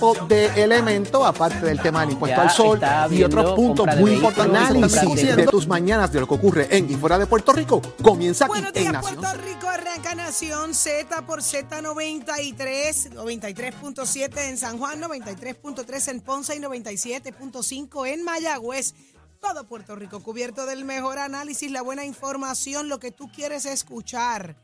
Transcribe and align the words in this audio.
tipo 0.00 0.26
de 0.26 0.46
elementos, 0.62 1.24
aparte 1.26 1.60
del 1.66 1.80
tema 1.80 2.00
del 2.00 2.12
impuesto 2.12 2.36
Ya 2.36 2.42
al 2.42 2.50
sol 2.50 2.80
y 3.10 3.22
otros 3.22 3.52
puntos 3.54 3.86
muy 3.98 4.12
importantes. 4.12 4.68
de- 4.70 5.00
Análisis 5.00 5.36
de 5.36 5.46
tus 5.46 5.66
mañanas 5.66 6.10
de 6.12 6.20
lo 6.20 6.26
que 6.26 6.34
ocurre 6.34 6.68
en 6.76 6.90
y 6.90 6.94
fuera 6.96 7.18
de 7.18 7.26
Puerto 7.26 7.52
Rico 7.52 7.82
comienza 8.02 8.46
aquí 8.46 8.52
Buenos 8.52 8.72
en 8.74 8.82
días, 8.82 8.92
Nación. 8.94 9.16
Puerto 9.16 9.38
Rico. 9.42 9.68
Arranca 9.68 10.14
Nación 10.14 10.74
Z 10.74 11.22
por 11.26 11.40
Z93, 11.42 13.10
93.7 13.12 14.48
en 14.48 14.56
San 14.58 14.78
Juan, 14.78 15.00
93.3 15.02 16.08
en 16.08 16.20
Ponce 16.20 16.56
y 16.56 16.60
97.5 16.60 18.06
en 18.06 18.24
Mayagüez. 18.24 18.94
Todo 19.40 19.64
Puerto 19.66 19.96
Rico 19.96 20.22
cubierto 20.22 20.66
del 20.66 20.84
mejor 20.84 21.18
análisis, 21.18 21.70
la 21.70 21.82
buena 21.82 22.04
información, 22.04 22.88
lo 22.88 22.98
que 22.98 23.10
tú 23.10 23.30
quieres 23.30 23.64
escuchar. 23.66 24.56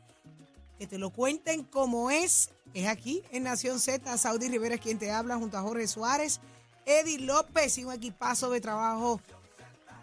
Que 0.77 0.87
te 0.87 0.97
lo 0.97 1.09
cuenten 1.09 1.63
como 1.63 2.11
es. 2.11 2.49
Es 2.73 2.87
aquí 2.87 3.23
en 3.31 3.43
Nación 3.43 3.79
Z. 3.79 4.17
Saudi 4.17 4.49
Rivera 4.49 4.75
es 4.75 4.81
quien 4.81 4.99
te 4.99 5.11
habla 5.11 5.37
junto 5.37 5.57
a 5.57 5.61
Jorge 5.61 5.87
Suárez, 5.87 6.39
Eddie 6.85 7.19
López 7.19 7.77
y 7.77 7.85
un 7.85 7.93
equipazo 7.93 8.49
de 8.49 8.61
trabajo 8.61 9.19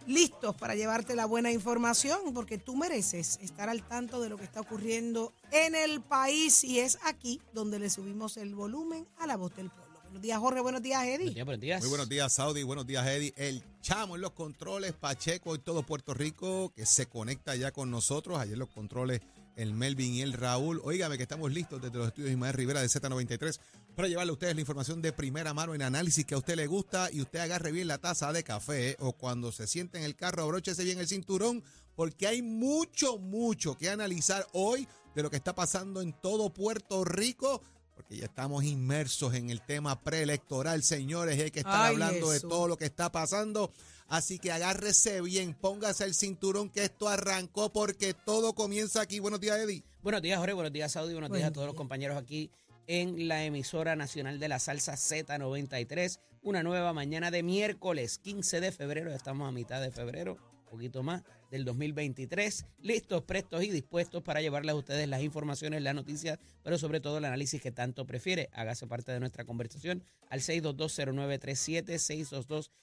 listos 0.06 0.54
para 0.56 0.74
llevarte 0.74 1.14
la 1.14 1.26
buena 1.26 1.50
información, 1.50 2.34
porque 2.34 2.58
tú 2.58 2.76
mereces 2.76 3.38
estar 3.42 3.68
al 3.68 3.82
tanto 3.82 4.20
de 4.20 4.28
lo 4.28 4.36
que 4.36 4.44
está 4.44 4.60
ocurriendo 4.60 5.32
en 5.50 5.74
el 5.74 6.00
país 6.00 6.64
y 6.64 6.80
es 6.80 6.98
aquí 7.04 7.40
donde 7.52 7.78
le 7.78 7.90
subimos 7.90 8.36
el 8.36 8.54
volumen 8.54 9.06
a 9.18 9.26
la 9.26 9.36
voz 9.36 9.54
del 9.56 9.70
pueblo. 9.70 9.84
Buenos 10.04 10.22
días, 10.22 10.38
Jorge. 10.38 10.60
Buenos 10.60 10.82
días, 10.82 11.02
Eddie. 11.02 11.16
Buenos 11.16 11.34
días, 11.34 11.44
buenos 11.44 11.60
días. 11.60 11.80
Muy 11.80 11.88
buenos 11.88 12.08
días, 12.08 12.32
Saudi. 12.32 12.62
Buenos 12.62 12.86
días, 12.86 13.04
Eddie. 13.04 13.34
El 13.36 13.64
chamo 13.80 14.14
en 14.14 14.20
los 14.20 14.30
controles, 14.30 14.92
Pacheco 14.92 15.56
y 15.56 15.58
todo 15.58 15.82
Puerto 15.82 16.14
Rico 16.14 16.72
que 16.76 16.86
se 16.86 17.06
conecta 17.06 17.56
ya 17.56 17.72
con 17.72 17.90
nosotros. 17.90 18.38
Ayer 18.38 18.56
los 18.56 18.68
controles, 18.68 19.22
el 19.56 19.74
Melvin 19.74 20.14
y 20.14 20.22
el 20.22 20.32
Raúl. 20.32 20.80
Óigame 20.84 21.16
que 21.16 21.22
estamos 21.22 21.52
listos 21.52 21.80
desde 21.80 21.98
los 21.98 22.08
estudios 22.08 22.30
Ismael 22.30 22.54
Rivera 22.54 22.80
de 22.80 22.88
Z93 22.88 23.58
para 23.94 24.08
llevarle 24.08 24.30
a 24.30 24.34
ustedes 24.34 24.54
la 24.54 24.60
información 24.60 25.00
de 25.02 25.12
primera 25.12 25.54
mano 25.54 25.74
en 25.74 25.82
análisis 25.82 26.24
que 26.24 26.34
a 26.34 26.38
usted 26.38 26.56
le 26.56 26.66
gusta 26.66 27.10
y 27.12 27.20
usted 27.20 27.38
agarre 27.38 27.72
bien 27.72 27.88
la 27.88 27.98
taza 27.98 28.32
de 28.32 28.42
café 28.42 28.96
o 29.00 29.12
cuando 29.12 29.52
se 29.52 29.66
siente 29.66 29.98
en 29.98 30.04
el 30.04 30.16
carro, 30.16 30.42
abróchese 30.42 30.84
bien 30.84 30.98
el 30.98 31.08
cinturón 31.08 31.62
porque 31.94 32.26
hay 32.26 32.42
mucho, 32.42 33.18
mucho 33.18 33.76
que 33.76 33.88
analizar 33.88 34.46
hoy 34.52 34.88
de 35.14 35.22
lo 35.22 35.30
que 35.30 35.36
está 35.36 35.54
pasando 35.54 36.02
en 36.02 36.12
todo 36.12 36.52
Puerto 36.52 37.04
Rico. 37.04 37.62
Porque 37.94 38.16
ya 38.16 38.24
estamos 38.24 38.64
inmersos 38.64 39.34
en 39.34 39.50
el 39.50 39.62
tema 39.62 40.00
preelectoral, 40.00 40.82
señores. 40.82 41.40
Hay 41.40 41.52
que 41.52 41.60
estar 41.60 41.80
Ay, 41.82 41.92
hablando 41.92 42.26
Jesús. 42.30 42.42
de 42.42 42.48
todo 42.48 42.66
lo 42.66 42.76
que 42.76 42.86
está 42.86 43.12
pasando. 43.12 43.72
Así 44.14 44.38
que 44.38 44.52
agárrese 44.52 45.20
bien, 45.22 45.54
póngase 45.54 46.04
el 46.04 46.14
cinturón 46.14 46.70
que 46.70 46.84
esto 46.84 47.08
arrancó 47.08 47.72
porque 47.72 48.14
todo 48.14 48.54
comienza 48.54 49.00
aquí. 49.00 49.18
Buenos 49.18 49.40
días, 49.40 49.58
Eddie. 49.58 49.82
Buenos 50.04 50.22
días, 50.22 50.38
Jorge. 50.38 50.52
Buenos 50.52 50.72
días, 50.72 50.92
Saudi. 50.92 51.14
Buenos 51.14 51.32
días 51.32 51.48
a 51.48 51.52
todos 51.52 51.66
los 51.66 51.74
compañeros 51.74 52.16
aquí 52.16 52.48
en 52.86 53.26
la 53.26 53.42
emisora 53.42 53.96
nacional 53.96 54.38
de 54.38 54.46
la 54.46 54.60
salsa 54.60 54.92
Z93. 54.92 56.20
Una 56.42 56.62
nueva 56.62 56.92
mañana 56.92 57.32
de 57.32 57.42
miércoles 57.42 58.18
15 58.18 58.60
de 58.60 58.70
febrero. 58.70 59.10
Ya 59.10 59.16
estamos 59.16 59.48
a 59.48 59.50
mitad 59.50 59.82
de 59.82 59.90
febrero, 59.90 60.34
un 60.34 60.70
poquito 60.70 61.02
más 61.02 61.24
del 61.54 61.64
2023. 61.64 62.66
Listos, 62.80 63.22
prestos 63.22 63.62
y 63.62 63.70
dispuestos 63.70 64.24
para 64.24 64.40
llevarles 64.40 64.72
a 64.72 64.76
ustedes 64.76 65.08
las 65.08 65.22
informaciones, 65.22 65.82
las 65.82 65.94
noticias, 65.94 66.40
pero 66.64 66.78
sobre 66.78 66.98
todo 66.98 67.18
el 67.18 67.24
análisis 67.24 67.62
que 67.62 67.70
tanto 67.70 68.06
prefiere. 68.06 68.50
Hágase 68.52 68.88
parte 68.88 69.12
de 69.12 69.20
nuestra 69.20 69.44
conversación 69.44 70.02
al 70.30 70.40
6220937, 70.40 72.00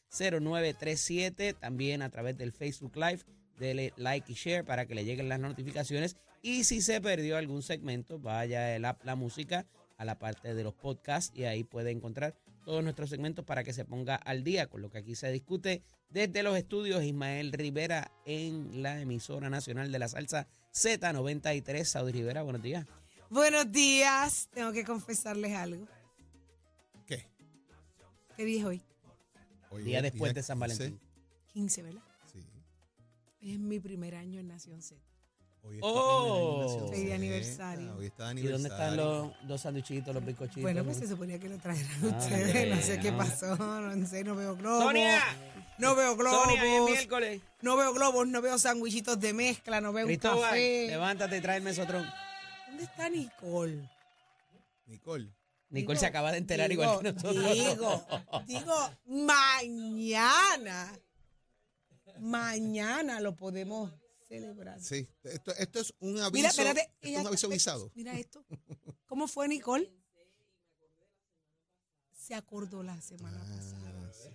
6220937, 0.09 1.59
también 1.59 2.01
a 2.01 2.09
través 2.09 2.37
del 2.37 2.53
Facebook 2.53 2.95
Live. 2.95 3.23
Dele 3.59 3.91
like 3.97 4.31
y 4.31 4.35
share 4.35 4.63
para 4.63 4.85
que 4.85 4.95
le 4.95 5.03
lleguen 5.03 5.27
las 5.27 5.41
notificaciones. 5.41 6.15
Y 6.41 6.63
si 6.63 6.79
se 6.79 7.01
perdió 7.01 7.35
algún 7.35 7.63
segmento, 7.63 8.19
vaya 8.19 8.73
el 8.73 8.85
app 8.85 9.03
La 9.03 9.15
Música 9.15 9.67
a 9.97 10.05
la 10.05 10.17
parte 10.17 10.53
de 10.53 10.63
los 10.63 10.73
podcasts 10.73 11.37
y 11.37 11.43
ahí 11.43 11.65
puede 11.65 11.91
encontrar 11.91 12.37
todos 12.63 12.83
nuestros 12.83 13.09
segmentos 13.09 13.45
para 13.45 13.63
que 13.63 13.73
se 13.73 13.85
ponga 13.85 14.15
al 14.15 14.43
día 14.43 14.67
con 14.67 14.81
lo 14.81 14.89
que 14.89 14.99
aquí 14.99 15.15
se 15.15 15.31
discute 15.31 15.83
desde 16.09 16.43
los 16.43 16.57
estudios 16.57 17.03
Ismael 17.03 17.51
Rivera 17.51 18.11
en 18.25 18.83
la 18.83 18.99
emisora 19.01 19.49
nacional 19.49 19.91
de 19.91 19.99
la 19.99 20.07
salsa 20.07 20.47
Z93. 20.73 21.83
Saudi 21.83 22.11
Rivera, 22.11 22.43
buenos 22.43 22.61
días. 22.61 22.85
Buenos 23.29 23.71
días. 23.71 24.49
Tengo 24.53 24.71
que 24.71 24.83
confesarles 24.83 25.53
algo. 25.53 25.87
¿Qué? 27.05 27.25
¿Qué 28.35 28.45
día 28.45 28.59
es 28.59 28.65
hoy? 28.65 28.81
Hoy 29.69 29.83
Día 29.83 29.97
es 29.99 30.03
después 30.03 30.33
de 30.33 30.43
San 30.43 30.59
15. 30.59 30.77
Valentín. 30.77 30.99
15, 31.53 31.83
¿verdad? 31.83 32.01
Sí. 32.31 32.45
Es 33.41 33.57
mi 33.57 33.79
primer 33.79 34.15
año 34.15 34.39
en 34.39 34.49
Nación 34.49 34.81
Z. 34.81 35.01
Hoy 35.63 35.79
Oh. 35.81 36.63
Nación 36.63 36.89
Feliz 36.89 37.13
aniversario. 37.13 37.95
Hoy 37.95 38.05
está 38.07 38.33
de 38.33 38.41
¿Y 38.41 38.47
dónde 38.47 38.69
están 38.69 38.97
los 38.97 39.31
dos 39.43 39.61
sanduichitos, 39.61 40.13
los 40.13 40.25
bizcochitos? 40.25 40.61
Bueno, 40.63 40.83
pues 40.83 40.97
se 40.97 41.07
suponía 41.07 41.39
que 41.39 41.49
lo 41.49 41.57
trajeran 41.59 41.91
Ah, 42.03 42.17
ustedes. 42.17 42.75
No 42.75 42.81
sé 42.81 42.99
qué 42.99 43.11
pasó. 43.11 43.55
No 43.55 44.07
sé, 44.07 44.23
no 44.23 44.35
veo 44.35 44.55
globos. 44.55 44.83
¡Sonia! 44.83 45.21
No 45.77 45.95
veo 45.95 46.15
globos. 46.15 46.43
Sonia, 46.45 46.63
hoy 46.63 46.69
es 46.69 46.81
miércoles. 46.97 47.41
No 47.61 47.77
veo 47.77 47.93
globos, 47.93 48.27
no 48.27 48.41
veo 48.41 48.57
sandwichitos 48.57 49.19
de 49.19 49.33
mezcla, 49.33 49.81
no 49.81 49.93
veo 49.93 50.05
un 50.05 50.09
Cristóbal, 50.09 50.49
café. 50.49 50.87
levántate 50.87 51.37
y 51.37 51.41
trae 51.41 51.57
el 51.57 51.63
mesotrón. 51.63 52.05
¿Dónde 52.67 52.83
está 52.83 53.09
Nicole? 53.09 53.89
Nicole. 54.87 55.25
Nicole 55.69 55.93
Digo, 55.93 55.95
se 55.95 56.05
acaba 56.05 56.31
de 56.31 56.37
enterar 56.39 56.69
digo, 56.69 56.83
igual 56.83 56.99
que 57.01 57.13
nosotros. 57.13 57.53
Digo, 57.53 58.05
digo, 58.47 58.91
mañana. 59.05 60.91
Mañana 62.19 63.19
lo 63.21 63.35
podemos 63.35 63.91
celebrar. 64.39 64.81
Sí. 64.81 65.07
Esto, 65.23 65.53
esto 65.55 65.79
es 65.79 65.93
un 65.99 66.17
aviso. 66.19 66.31
Mira, 66.31 66.49
espérate. 66.49 66.81
esto 66.81 66.93
es 67.01 67.09
ella- 67.09 67.21
un 67.21 67.27
aviso 67.27 67.47
avisado. 67.47 67.91
Mira 67.95 68.17
esto. 68.17 68.43
¿Cómo 69.05 69.27
fue, 69.27 69.47
Nicole? 69.47 69.91
Se 72.13 72.33
acordó 72.35 72.83
la 72.83 72.99
semana 73.01 73.39
pasada. 73.39 73.91
Ah, 73.93 74.11
sí, 74.13 74.29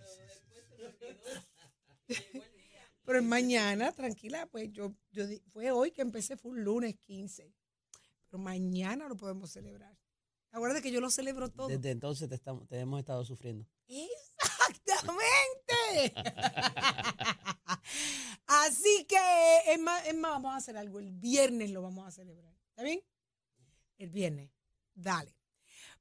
sí, 2.08 2.14
sí. 2.32 2.42
Pero 3.04 3.18
es 3.20 3.24
mañana, 3.24 3.92
tranquila, 3.92 4.46
pues 4.46 4.72
yo, 4.72 4.92
yo 5.12 5.24
fue 5.52 5.70
hoy 5.70 5.92
que 5.92 6.02
empecé, 6.02 6.36
fue 6.36 6.50
un 6.50 6.64
lunes 6.64 6.96
15. 6.96 7.52
Pero 8.28 8.38
mañana 8.38 9.06
lo 9.08 9.16
podemos 9.16 9.50
celebrar. 9.52 9.96
Acuérdate 10.50 10.82
que 10.82 10.90
yo 10.90 11.00
lo 11.00 11.10
celebro 11.10 11.48
todo. 11.50 11.68
Desde 11.68 11.90
entonces 11.90 12.28
te, 12.28 12.34
estamos, 12.34 12.66
te 12.66 12.78
hemos 12.80 12.98
estado 12.98 13.24
sufriendo. 13.24 13.64
Exactamente. 13.86 16.12
Así 18.46 19.04
que, 19.08 19.16
es 19.66 19.78
más, 19.80 20.02
vamos 20.20 20.54
a 20.54 20.56
hacer 20.56 20.76
algo. 20.76 20.98
El 21.00 21.10
viernes 21.12 21.70
lo 21.70 21.82
vamos 21.82 22.06
a 22.06 22.10
celebrar. 22.10 22.54
¿Está 22.70 22.82
bien? 22.82 23.00
El 23.98 24.10
viernes. 24.10 24.50
Dale. 24.94 25.34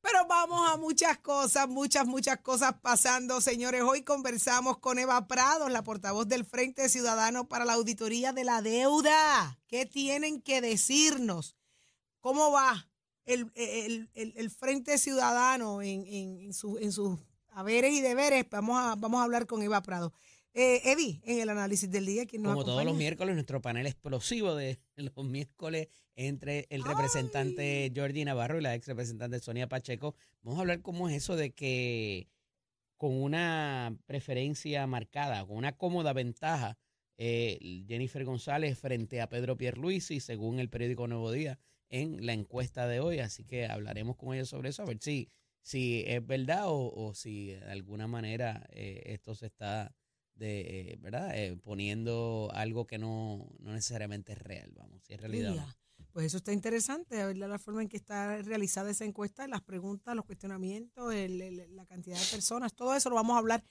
Pero 0.02 0.28
vamos 0.28 0.70
a 0.72 0.78
muchas 0.78 1.18
cosas, 1.18 1.68
muchas, 1.68 2.06
muchas 2.06 2.40
cosas 2.42 2.76
pasando, 2.82 3.42
señores. 3.42 3.82
Hoy 3.82 4.04
conversamos 4.04 4.78
con 4.78 5.00
Eva 5.00 5.28
Prados, 5.28 5.72
la 5.72 5.84
portavoz 5.84 6.28
del 6.28 6.46
Frente 6.46 6.90
Ciudadano 6.90 7.48
para 7.48 7.66
la 7.66 7.74
Auditoría 7.74 8.32
de 8.32 8.44
la 8.44 8.62
Deuda. 8.62 9.60
¿Qué 9.68 9.88
tienen 9.88 10.42
que 10.44 10.62
decirnos? 10.62 11.56
¿Cómo 12.20 12.52
va 12.52 12.88
el, 13.26 13.52
el- 13.56 14.12
el- 14.14 14.52
Frente 14.52 15.00
Ciudadano 15.00 15.82
en, 15.82 16.06
en- 16.06 16.54
su- 16.54 16.78
en 16.78 16.92
sus 16.92 17.18
haberes 17.50 17.92
y 17.94 18.02
deberes? 18.02 18.46
Vamos 18.52 18.78
a, 18.80 18.94
vamos 18.96 19.20
a 19.22 19.24
hablar 19.24 19.48
con 19.48 19.64
Eva 19.64 19.82
Prado. 19.82 20.14
Eh, 20.58 20.90
Eddie, 20.90 21.22
en 21.26 21.42
el 21.42 21.50
análisis 21.50 21.92
del 21.92 22.06
día, 22.06 22.26
¿quién 22.26 22.42
nos 22.42 22.54
Como 22.54 22.64
todos 22.64 22.86
los 22.86 22.96
miércoles, 22.96 23.36
nuestro 23.36 23.62
panel 23.62 23.88
explosivo 23.88 24.56
de 24.56 24.80
los 24.96 25.26
miércoles 25.26 25.90
entre 26.16 26.66
el 26.70 26.82
representante 26.86 27.92
Jordi 27.94 28.24
Navarro 28.24 28.58
y 28.58 28.62
la 28.62 28.74
ex 28.74 28.88
representante 28.88 29.42
Sonia 29.42 29.68
Pacheco. 29.68 30.16
Vamos 30.44 30.58
a 30.58 30.62
hablar 30.62 30.82
cómo 30.82 31.10
es 31.10 31.18
eso 31.18 31.36
de 31.36 31.52
que 31.52 32.30
con 32.96 33.22
una 33.22 33.98
preferencia 34.06 34.88
marcada, 34.88 35.46
con 35.46 35.58
una 35.58 35.76
cómoda 35.76 36.14
ventaja, 36.14 36.78
eh, 37.18 37.84
Jennifer 37.86 38.24
González 38.24 38.80
frente 38.80 39.20
a 39.20 39.28
Pedro 39.28 39.58
Pierluisi, 39.58 40.22
según 40.22 40.60
el 40.60 40.70
periódico 40.70 41.06
Nuevo 41.06 41.34
Día, 41.34 41.60
en 41.90 42.26
la 42.26 42.32
encuesta 42.32 42.88
de 42.88 43.02
hoy. 43.02 43.20
Así 43.20 43.44
que 43.44 43.66
hablaremos 43.66 44.16
con 44.16 44.34
ellos 44.34 44.48
sobre 44.48 44.70
eso, 44.70 44.84
a 44.84 44.86
ver 44.86 45.00
si, 45.02 45.28
si 45.62 46.06
es 46.08 46.26
verdad 46.26 46.70
o, 46.70 46.94
o 46.94 47.14
si 47.14 47.48
de 47.48 47.72
alguna 47.72 48.08
manera 48.08 48.66
eh, 48.70 49.04
esto 49.08 49.36
se 49.36 49.48
está 49.48 49.94
de, 50.36 50.92
eh, 50.92 50.98
¿verdad? 51.00 51.32
Eh, 51.38 51.58
poniendo 51.64 52.50
algo 52.54 52.86
que 52.86 52.98
no, 52.98 53.48
no 53.60 53.72
necesariamente 53.74 54.34
es 54.34 54.40
real, 54.40 54.72
vamos, 54.76 55.02
si 55.04 55.14
es 55.14 55.20
realidad. 55.22 55.52
o 55.52 55.56
no. 55.56 55.62
Mira, 55.62 55.78
Pues 56.12 56.28
eso 56.28 56.38
está 56.38 56.54
interesante, 56.54 57.22
a 57.22 57.28
ver 57.28 57.38
la 57.38 57.60
forma 57.60 57.82
en 57.82 57.90
que 57.90 57.98
está 57.98 58.42
realizada 58.42 58.90
esa 58.90 59.04
encuesta, 59.04 59.48
las 59.48 59.62
preguntas, 59.62 60.16
los 60.16 60.24
cuestionamientos, 60.26 61.14
el- 61.14 61.42
el- 61.42 61.76
la 61.76 61.86
cantidad 61.86 62.18
de 62.18 62.26
personas, 62.32 62.74
todo 62.74 62.96
eso 62.96 63.10
lo 63.10 63.16
vamos 63.16 63.36
a 63.36 63.40
hablar 63.40 63.64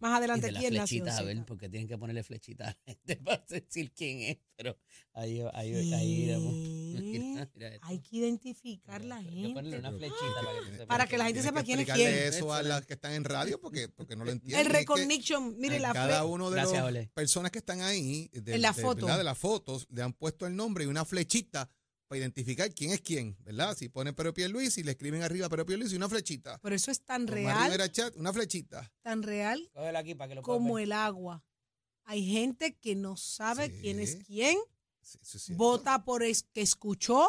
más 0.00 0.12
Y 0.12 0.14
adelante 0.16 0.46
de 0.46 0.52
las 0.52 0.58
aquí 0.60 0.66
en 0.66 0.74
Nación 0.74 1.00
flechitas, 1.04 1.18
a 1.18 1.22
ver, 1.22 1.44
porque 1.46 1.68
tienen 1.68 1.86
que 1.88 1.96
ponerle 1.98 2.22
flechitas 2.22 2.68
a 2.68 2.76
la 2.86 2.92
gente 2.94 3.16
para 3.24 3.44
decir 3.48 3.92
quién 3.92 4.20
es, 4.22 4.38
pero 4.56 4.76
ahí, 5.12 5.40
ahí, 5.54 5.92
ahí 5.94 6.12
iremos. 6.24 6.52
Mira. 7.54 7.78
Hay 7.82 7.98
que 8.00 8.16
identificar 8.16 9.04
la 9.04 9.16
Hay 9.16 9.24
que 9.26 9.48
ponerle 9.48 9.70
gente. 9.72 9.78
una 9.88 9.92
flechita 9.92 10.40
para 10.44 10.60
que 10.64 10.72
sepa 10.72 10.86
Para 10.86 11.06
que 11.06 11.18
la 11.18 11.24
gente 11.26 11.42
sepa 11.42 11.62
quién 11.62 11.80
es 11.80 11.90
quién. 11.90 12.08
eso 12.34 12.52
a 12.52 12.62
las 12.62 12.84
que 12.86 12.94
están 12.94 13.12
en 13.12 13.24
radio 13.24 13.60
porque, 13.60 13.88
porque 13.88 14.16
no 14.16 14.24
lo 14.24 14.30
entienden. 14.32 14.60
El 14.60 14.66
Es 14.66 14.72
que 14.72 14.78
recognition, 14.78 15.58
mire 15.58 15.78
la 15.78 15.92
cada 15.92 16.24
uno 16.24 16.50
de 16.50 16.56
las 16.62 17.08
personas 17.14 17.50
que 17.50 17.58
están 17.58 17.80
ahí, 17.82 18.28
de, 18.32 18.54
En 18.56 18.62
la 18.62 18.72
de- 18.72 18.82
foto. 18.82 19.06
¿verdad? 19.06 19.18
de 19.18 19.24
las 19.24 19.38
fotos, 19.38 19.86
le 19.90 20.02
han 20.02 20.12
puesto 20.12 20.46
el 20.46 20.54
nombre 20.56 20.84
y 20.84 20.86
una 20.86 21.04
flechita 21.04 21.68
para 22.10 22.18
identificar 22.18 22.74
quién 22.74 22.90
es 22.90 23.00
quién, 23.02 23.36
¿verdad? 23.44 23.76
Si 23.76 23.88
ponen 23.88 24.16
Pedro 24.16 24.34
Luis 24.48 24.76
y 24.78 24.82
le 24.82 24.90
escriben 24.90 25.22
arriba 25.22 25.48
Pedro 25.48 25.64
Luis 25.76 25.92
y 25.92 25.96
una 25.96 26.08
flechita. 26.08 26.58
Pero 26.60 26.74
eso 26.74 26.90
es 26.90 27.02
tan 27.04 27.24
Tomás 27.24 27.34
real, 27.44 27.64
Rivera 27.66 27.92
Chat, 27.92 28.16
una 28.16 28.32
flechita. 28.32 28.92
tan 29.00 29.22
real 29.22 29.70
Cógelo 29.72 29.96
aquí 29.96 30.16
para 30.16 30.28
que 30.28 30.34
lo 30.34 30.42
puedas 30.42 30.58
como 30.58 30.74
ver. 30.74 30.84
el 30.86 30.92
agua. 30.92 31.44
Hay 32.06 32.26
gente 32.28 32.74
que 32.74 32.96
no 32.96 33.16
sabe 33.16 33.68
Sí. 33.68 33.78
quién 33.80 34.00
es 34.00 34.16
quién, 34.26 34.58
Sí, 35.00 35.18
eso 35.22 35.36
es 35.36 35.42
cierto. 35.44 35.62
vota 35.62 36.04
por 36.04 36.24
es 36.24 36.42
que 36.52 36.62
escuchó, 36.62 37.28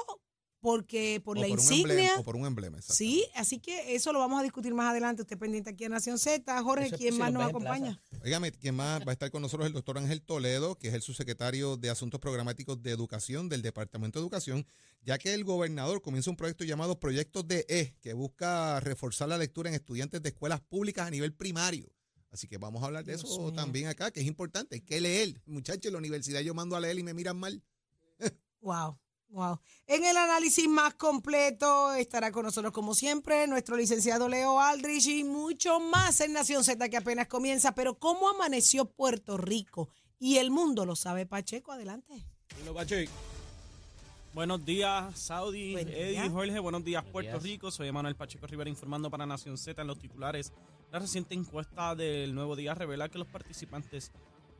porque 0.62 1.20
por 1.26 1.38
O 1.38 1.42
la 1.42 1.48
un 1.48 1.54
insignia. 1.54 1.94
emblema, 1.94 2.20
o 2.20 2.24
por 2.24 2.36
un 2.36 2.46
emblema, 2.46 2.78
exacto. 2.78 2.94
Sí, 2.96 3.26
así 3.36 3.60
que 3.60 3.96
eso 3.96 4.14
lo 4.14 4.20
vamos 4.20 4.40
a 4.40 4.44
discutir 4.44 4.74
más 4.74 4.92
adelante. 4.92 5.24
Usted 5.24 5.38
pendiente 5.38 5.72
aquí 5.72 5.84
en 5.86 5.92
Nación 5.92 6.20
Z. 6.20 6.64
Jorge, 6.64 6.86
Eso 6.86 6.98
¿quién 6.98 7.18
más 7.18 7.34
nos 7.34 7.44
acompaña? 7.50 8.00
Óigame, 8.24 8.52
¿quién 8.52 8.76
más 8.76 9.02
va 9.02 9.10
a 9.10 9.14
estar 9.14 9.32
con 9.32 9.42
nosotros? 9.42 9.68
El 9.68 9.74
doctor 9.74 9.98
Ángel 9.98 10.22
Toledo, 10.22 10.76
que 10.78 10.88
es 10.90 10.94
el 10.94 11.02
subsecretario 11.02 11.76
de 11.78 11.90
Asuntos 11.90 12.20
Programáticos 12.20 12.82
de 12.82 12.92
Educación 12.92 13.50
del 13.50 13.62
Departamento 13.64 14.20
de 14.20 14.24
Educación, 14.24 14.66
ya 15.04 15.18
que 15.18 15.34
el 15.34 15.44
gobernador 15.44 16.02
comienza 16.02 16.30
un 16.30 16.38
proyecto 16.38 16.64
llamado 16.64 17.00
Proyecto 17.00 17.42
DE, 17.44 17.96
que 18.00 18.14
busca 18.14 18.80
reforzar 18.80 19.28
la 19.30 19.38
lectura 19.40 19.70
en 19.70 19.76
estudiantes 19.76 20.22
de 20.22 20.30
escuelas 20.30 20.62
públicas 20.62 21.08
a 21.08 21.10
nivel 21.10 21.34
primario. 21.34 21.92
Así 22.30 22.48
que 22.48 22.58
vamos 22.58 22.82
a 22.84 22.86
hablar 22.86 23.04
de 23.04 23.14
Dios 23.18 23.24
eso 23.30 23.40
mío. 23.42 23.54
también 23.54 23.88
acá, 23.88 24.12
que 24.12 24.22
es 24.22 24.28
importante. 24.28 24.76
Hay 24.76 24.82
que 24.82 25.02
leer. 25.02 25.42
Muchachos, 25.46 25.88
en 25.88 25.94
la 25.94 25.98
universidad 25.98 26.40
yo 26.42 26.54
mando 26.54 26.76
a 26.76 26.80
leer 26.80 26.98
y 27.00 27.04
me 27.04 27.14
miran 27.14 27.36
mal. 27.38 27.62
Wow, 28.62 28.98
wow. 29.32 29.60
En 29.88 30.06
el 30.06 30.16
análisis 30.16 30.68
más 30.68 30.94
completo 30.94 31.94
estará 31.94 32.32
con 32.32 32.46
nosotros, 32.46 32.72
como 32.72 32.94
siempre, 32.94 33.48
nuestro 33.48 33.76
licenciado 33.76 34.28
Leo 34.28 34.60
Aldrich 34.60 35.08
y 35.08 35.24
mucho 35.24 35.80
más 35.80 36.22
en 36.22 36.34
Nación 36.34 36.64
Z 36.64 36.90
que 36.90 36.98
apenas 36.98 37.28
comienza. 37.28 37.74
Pero, 37.74 37.98
¿cómo 37.98 38.30
amaneció 38.30 38.86
Puerto 38.86 39.38
Rico? 39.38 39.90
Y 40.20 40.38
el 40.38 40.52
mundo 40.52 40.86
lo 40.86 40.96
sabe, 40.96 41.26
Pacheco. 41.26 41.72
Adelante. 41.72 42.26
Buenos 44.34 44.64
días, 44.64 45.20
Saudi, 45.20 45.74
Buen 45.74 45.90
Eddie, 45.90 46.12
día. 46.12 46.30
Jorge. 46.30 46.60
Buenos 46.60 46.86
días, 46.86 47.04
Puerto 47.04 47.32
días. 47.32 47.44
Rico. 47.44 47.72
Soy 47.72 47.88
Emanuel 47.90 48.16
Pacheco 48.16 48.48
Rivera 48.48 48.70
informando 48.70 49.10
para 49.10 49.26
Nación 49.26 49.58
Z 49.58 49.82
en 49.82 49.88
los 49.88 50.00
titulares. 50.00 50.54
La 50.92 51.00
reciente 51.00 51.36
encuesta 51.36 51.96
del 51.96 52.34
Nuevo 52.34 52.56
Día 52.56 52.74
revela 52.74 53.10
que 53.10 53.18
los 53.18 53.28
participantes 53.28 54.12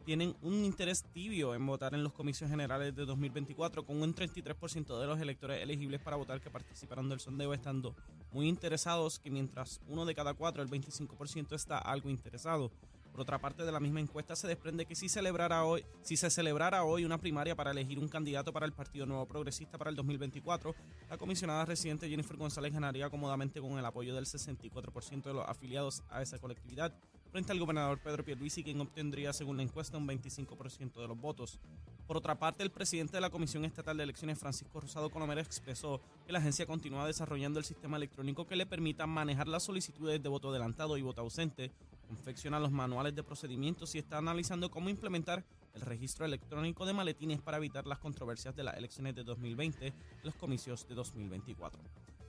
tienen 0.02 0.36
un 0.42 0.66
interés 0.66 1.04
tibio 1.14 1.56
en 1.56 1.66
votar 1.66 1.94
en 1.94 2.04
los 2.04 2.14
comicios 2.14 2.50
generales 2.50 2.96
de 2.96 3.06
2024, 3.06 3.86
con 3.86 4.02
un 4.02 4.14
33% 4.14 5.00
de 5.00 5.08
los 5.08 5.20
electores 5.20 5.62
elegibles 5.62 6.02
para 6.02 6.18
votar 6.18 6.42
que 6.42 6.50
participaron 6.50 7.10
del 7.10 7.20
sondeo 7.20 7.54
estando 7.54 7.96
muy 8.32 8.48
interesados, 8.48 9.20
que 9.20 9.32
mientras 9.32 9.82
uno 9.88 10.06
de 10.06 10.16
cada 10.16 10.34
cuatro, 10.34 10.64
el 10.64 10.70
25%, 10.70 11.54
está 11.54 11.78
algo 11.78 12.10
interesado. 12.10 12.72
Por 13.12 13.22
otra 13.22 13.40
parte, 13.40 13.66
de 13.66 13.72
la 13.72 13.82
misma 13.82 14.00
encuesta 14.00 14.38
se 14.38 14.48
desprende 14.48 14.86
que 14.86 14.96
si, 14.96 15.10
celebrara 15.10 15.66
hoy, 15.66 15.84
si 16.02 16.16
se 16.16 16.30
celebrara 16.30 16.86
hoy 16.86 17.04
una 17.04 17.18
primaria 17.18 17.56
para 17.56 17.72
elegir 17.72 18.00
un 18.00 18.08
candidato 18.08 18.54
para 18.54 18.66
el 18.66 18.72
Partido 18.72 19.06
Nuevo 19.06 19.26
Progresista 19.26 19.78
para 19.78 19.90
el 19.90 19.98
2024, 19.98 20.74
la 21.10 21.18
comisionada 21.18 21.66
residente 21.66 22.08
Jennifer 22.08 22.38
González 22.38 22.72
ganaría 22.72 23.10
cómodamente 23.10 23.60
con 23.60 23.78
el 23.78 23.86
apoyo 23.86 24.16
del 24.16 24.26
64% 24.26 25.24
de 25.24 25.34
los 25.34 25.48
afiliados 25.48 26.04
a 26.10 26.22
esa 26.22 26.40
colectividad, 26.40 26.94
frente 27.32 27.52
al 27.52 27.60
gobernador 27.60 28.00
Pedro 28.00 28.26
Pierluisi, 28.26 28.64
quien 28.64 28.82
obtendría, 28.82 29.32
según 29.32 29.58
la 29.58 29.64
encuesta, 29.64 29.98
un 29.98 30.08
25% 30.08 31.00
de 31.00 31.08
los 31.08 31.20
votos. 31.20 31.60
Por 32.06 32.18
otra 32.18 32.38
parte, 32.38 32.62
el 32.62 32.72
presidente 32.72 33.14
de 33.14 33.22
la 33.22 33.30
Comisión 33.30 33.64
Estatal 33.64 33.96
de 33.96 34.04
Elecciones, 34.04 34.38
Francisco 34.38 34.82
Rosado 34.82 35.10
Colomero, 35.10 35.40
expresó 35.40 36.02
que 36.26 36.34
la 36.34 36.40
agencia 36.40 36.66
continúa 36.66 37.08
desarrollando 37.08 37.58
el 37.58 37.66
sistema 37.66 37.96
electrónico 37.96 38.46
que 38.46 38.58
le 38.58 38.66
permita 38.66 39.08
manejar 39.08 39.48
las 39.48 39.64
solicitudes 39.64 40.22
de 40.22 40.30
voto 40.30 40.50
adelantado 40.50 40.98
y 40.98 41.02
voto 41.02 41.22
ausente, 41.22 41.72
confecciona 42.08 42.60
los 42.60 42.72
manuales 42.72 43.16
de 43.16 43.24
procedimientos 43.24 43.96
y 43.96 44.00
está 44.00 44.18
analizando 44.18 44.70
cómo 44.70 44.90
implementar 44.90 45.46
el 45.74 45.82
registro 45.82 46.26
electrónico 46.26 46.86
de 46.86 46.92
maletines 46.92 47.40
para 47.40 47.58
evitar 47.58 47.88
las 47.88 48.00
controversias 48.00 48.54
de 48.58 48.64
las 48.64 48.76
elecciones 48.76 49.16
de 49.16 49.24
2020 49.24 49.88
y 49.88 50.26
los 50.26 50.36
comicios 50.36 50.86
de 50.90 50.96
2024. 50.96 51.82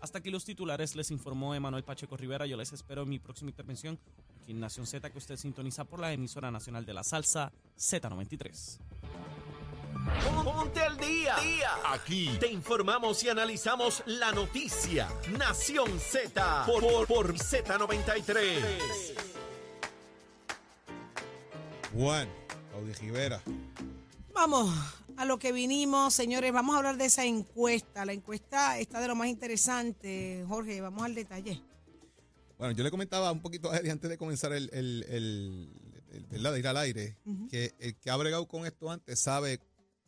Hasta 0.02 0.18
aquí 0.18 0.30
los 0.32 0.44
titulares, 0.44 0.96
les 0.96 1.12
informó 1.12 1.54
Emanuel 1.54 1.84
Pacheco 1.84 2.16
Rivera. 2.16 2.44
Yo 2.44 2.56
les 2.56 2.72
espero 2.72 3.02
en 3.04 3.08
mi 3.08 3.20
próxima 3.20 3.50
intervención 3.50 4.00
aquí 4.42 4.50
en 4.50 4.58
Nación 4.58 4.84
Z, 4.84 5.08
que 5.08 5.18
usted 5.18 5.36
sintoniza 5.36 5.84
por 5.84 6.00
la 6.00 6.12
emisora 6.12 6.50
nacional 6.50 6.84
de 6.84 6.92
la 6.92 7.04
salsa 7.04 7.52
Z93. 7.78 8.78
Ponte 10.42 10.80
al 10.80 10.96
día. 10.96 11.36
Aquí 11.86 12.36
te 12.40 12.48
informamos 12.48 13.22
y 13.22 13.28
analizamos 13.28 14.02
la 14.06 14.32
noticia. 14.32 15.08
Nación 15.38 16.00
Z 16.00 16.64
por, 16.66 16.82
por, 16.82 17.06
por 17.06 17.34
Z93. 17.34 19.14
Juan, 21.94 22.28
Audi 22.74 22.92
Rivera. 22.94 23.40
Vamos 24.34 24.74
a 25.16 25.24
lo 25.24 25.38
que 25.38 25.52
vinimos, 25.52 26.14
señores. 26.14 26.52
Vamos 26.52 26.74
a 26.74 26.78
hablar 26.78 26.96
de 26.96 27.04
esa 27.06 27.24
encuesta. 27.24 28.04
La 28.04 28.12
encuesta 28.12 28.78
está 28.78 29.00
de 29.00 29.08
lo 29.08 29.14
más 29.14 29.28
interesante. 29.28 30.44
Jorge, 30.48 30.80
vamos 30.80 31.02
al 31.04 31.14
detalle. 31.14 31.60
Bueno, 32.58 32.74
yo 32.74 32.82
le 32.84 32.90
comentaba 32.90 33.30
un 33.32 33.40
poquito 33.42 33.70
antes 33.70 34.08
de 34.08 34.16
comenzar 34.18 34.52
el, 34.52 34.70
el, 34.72 35.04
el- 35.08 35.92
el- 36.12 36.26
¿verdad? 36.26 36.52
de 36.52 36.58
ir 36.58 36.66
al 36.68 36.76
aire, 36.76 37.16
que 37.50 37.74
el 37.78 37.96
que 37.98 38.10
ha 38.10 38.16
bregado 38.16 38.46
con 38.46 38.66
esto 38.66 38.90
antes 38.90 39.18
sabe 39.18 39.60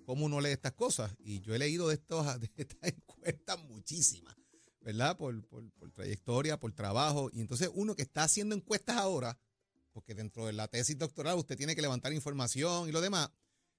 cómo 0.05 0.27
uno 0.27 0.41
lee 0.41 0.51
estas 0.51 0.73
cosas. 0.73 1.13
Y 1.19 1.41
yo 1.41 1.55
he 1.55 1.59
leído 1.59 1.89
de, 1.89 1.95
estos, 1.95 2.41
de 2.41 2.51
estas 2.57 2.79
encuestas 2.93 3.59
muchísimas, 3.65 4.37
¿verdad? 4.83 5.17
Por, 5.17 5.43
por, 5.47 5.69
por 5.73 5.91
trayectoria, 5.93 6.59
por 6.61 6.73
trabajo. 6.73 7.31
Y 7.33 7.41
entonces 7.41 7.71
uno 7.75 7.95
que 7.97 8.03
está 8.03 8.25
haciendo 8.25 8.55
encuestas 8.55 8.97
ahora, 8.97 9.39
porque 9.93 10.15
dentro 10.15 10.47
de 10.47 10.53
la 10.53 10.69
tesis 10.69 10.99
doctoral 10.99 11.37
usted 11.39 11.57
tiene 11.57 11.75
que 11.75 11.83
levantar 11.83 12.13
información 12.13 12.89
y 12.89 12.93
lo 12.93 13.01
demás. 13.01 13.31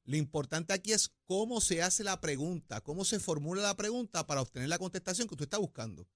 Lo 0.05 0.17
importante 0.17 0.71
aquí 0.71 0.91
es 0.91 1.11
cómo 1.25 1.59
se 1.61 1.81
hace 1.81 2.03
la 2.03 2.21
pregunta, 2.21 2.81
cómo 2.81 3.05
se 3.05 3.19
formula 3.19 3.63
la 3.63 3.75
pregunta 3.75 4.27
para 4.27 4.41
obtener 4.41 4.69
la 4.69 4.77
contestación 4.77 5.27
que 5.27 5.33
usted 5.33 5.45
está 5.45 5.57
buscando. 5.57 6.07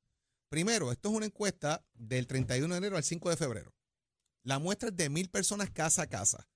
Primero, 0.48 0.92
esto 0.92 1.10
es 1.10 1.16
una 1.16 1.26
encuesta 1.26 1.84
del 1.96 2.28
31 2.28 2.74
de 2.74 2.78
enero 2.78 2.98
al 2.98 3.04
5 3.04 3.30
de 3.32 3.38
febrero. 3.38 3.74
La 4.44 4.60
muestra 4.60 4.90
es 4.90 4.96
de 4.96 5.10
mil 5.10 5.30
personas 5.30 5.72
casa 5.72 6.04
a 6.04 6.08
casa, 6.08 6.48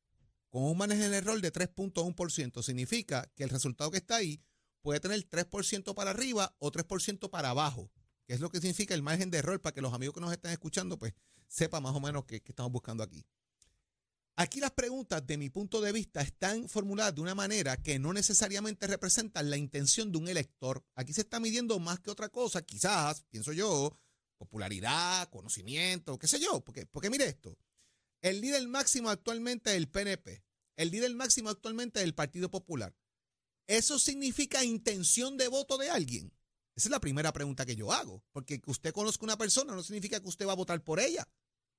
con 0.50 0.64
un 0.64 0.78
margen 0.78 1.00
de 1.00 1.18
error 1.18 1.42
de 1.42 1.52
3.1%. 1.52 2.62
Significa 2.62 3.28
que 3.36 3.44
el 3.44 3.50
resultado 3.50 3.90
que 3.90 3.98
está 3.98 4.18
ahí 4.18 4.44
puede 4.82 5.00
tener 5.00 5.20
3% 5.28 5.96
para 5.96 6.12
arriba 6.12 6.56
o 6.60 6.72
3% 6.72 7.32
para 7.32 7.50
abajo, 7.50 7.92
que 8.28 8.36
es 8.36 8.42
lo 8.42 8.50
que 8.50 8.60
significa 8.60 8.94
el 8.94 9.02
margen 9.02 9.32
de 9.32 9.40
error 9.40 9.60
para 9.60 9.74
que 9.74 9.82
los 9.82 9.94
amigos 9.94 10.14
que 10.14 10.22
nos 10.22 10.32
están 10.32 10.52
escuchando 10.52 11.00
pues 11.00 11.14
sepan 11.48 11.82
más 11.82 11.96
o 11.96 12.00
menos 12.00 12.26
qué 12.26 12.44
estamos 12.46 12.72
buscando 12.72 13.04
aquí. 13.04 13.26
Aquí 14.36 14.60
las 14.60 14.72
preguntas, 14.72 15.26
de 15.28 15.38
mi 15.38 15.52
punto 15.52 15.80
de 15.80 15.92
vista, 15.92 16.22
están 16.22 16.68
formuladas 16.68 17.14
de 17.14 17.22
una 17.22 17.36
manera 17.36 17.78
que 17.78 18.00
no 18.00 18.14
necesariamente 18.14 18.88
representan 18.88 19.52
la 19.52 19.58
intención 19.58 20.12
de 20.12 20.18
un 20.18 20.28
elector. 20.28 20.84
Aquí 20.96 21.14
se 21.14 21.22
está 21.22 21.40
midiendo 21.40 21.80
más 21.80 22.00
que 22.00 22.10
otra 22.10 22.30
cosa, 22.30 22.64
quizás, 22.64 23.26
pienso 23.30 23.54
yo, 23.54 23.96
popularidad, 24.40 25.30
conocimiento, 25.30 26.18
qué 26.18 26.28
sé 26.28 26.40
yo, 26.40 26.64
porque, 26.64 26.88
porque 26.88 27.12
mire 27.12 27.26
esto, 27.26 27.56
el 28.22 28.42
líder 28.42 28.68
máximo 28.68 29.12
actualmente 29.12 29.70
es 29.70 29.78
el 29.78 29.88
PNP, 29.88 30.44
el 30.78 30.90
líder 30.90 31.14
máximo 31.14 31.50
actualmente 31.50 32.00
es 32.00 32.06
el 32.06 32.16
Partido 32.16 32.50
Popular. 32.50 32.96
¿Eso 33.68 34.00
significa 34.00 34.64
intención 34.64 35.38
de 35.38 35.48
voto 35.48 35.78
de 35.78 35.92
alguien? 35.92 36.34
Esa 36.76 36.88
es 36.88 36.92
la 36.92 37.00
primera 37.00 37.32
pregunta 37.34 37.68
que 37.68 37.76
yo 37.76 37.92
hago, 37.92 38.24
porque 38.32 38.60
que 38.60 38.72
usted 38.72 38.94
conozca 38.94 39.26
una 39.26 39.38
persona 39.38 39.76
no 39.76 39.84
significa 39.84 40.20
que 40.20 40.28
usted 40.28 40.48
va 40.48 40.54
a 40.54 40.56
votar 40.56 40.84
por 40.84 41.00
ella. 41.00 41.30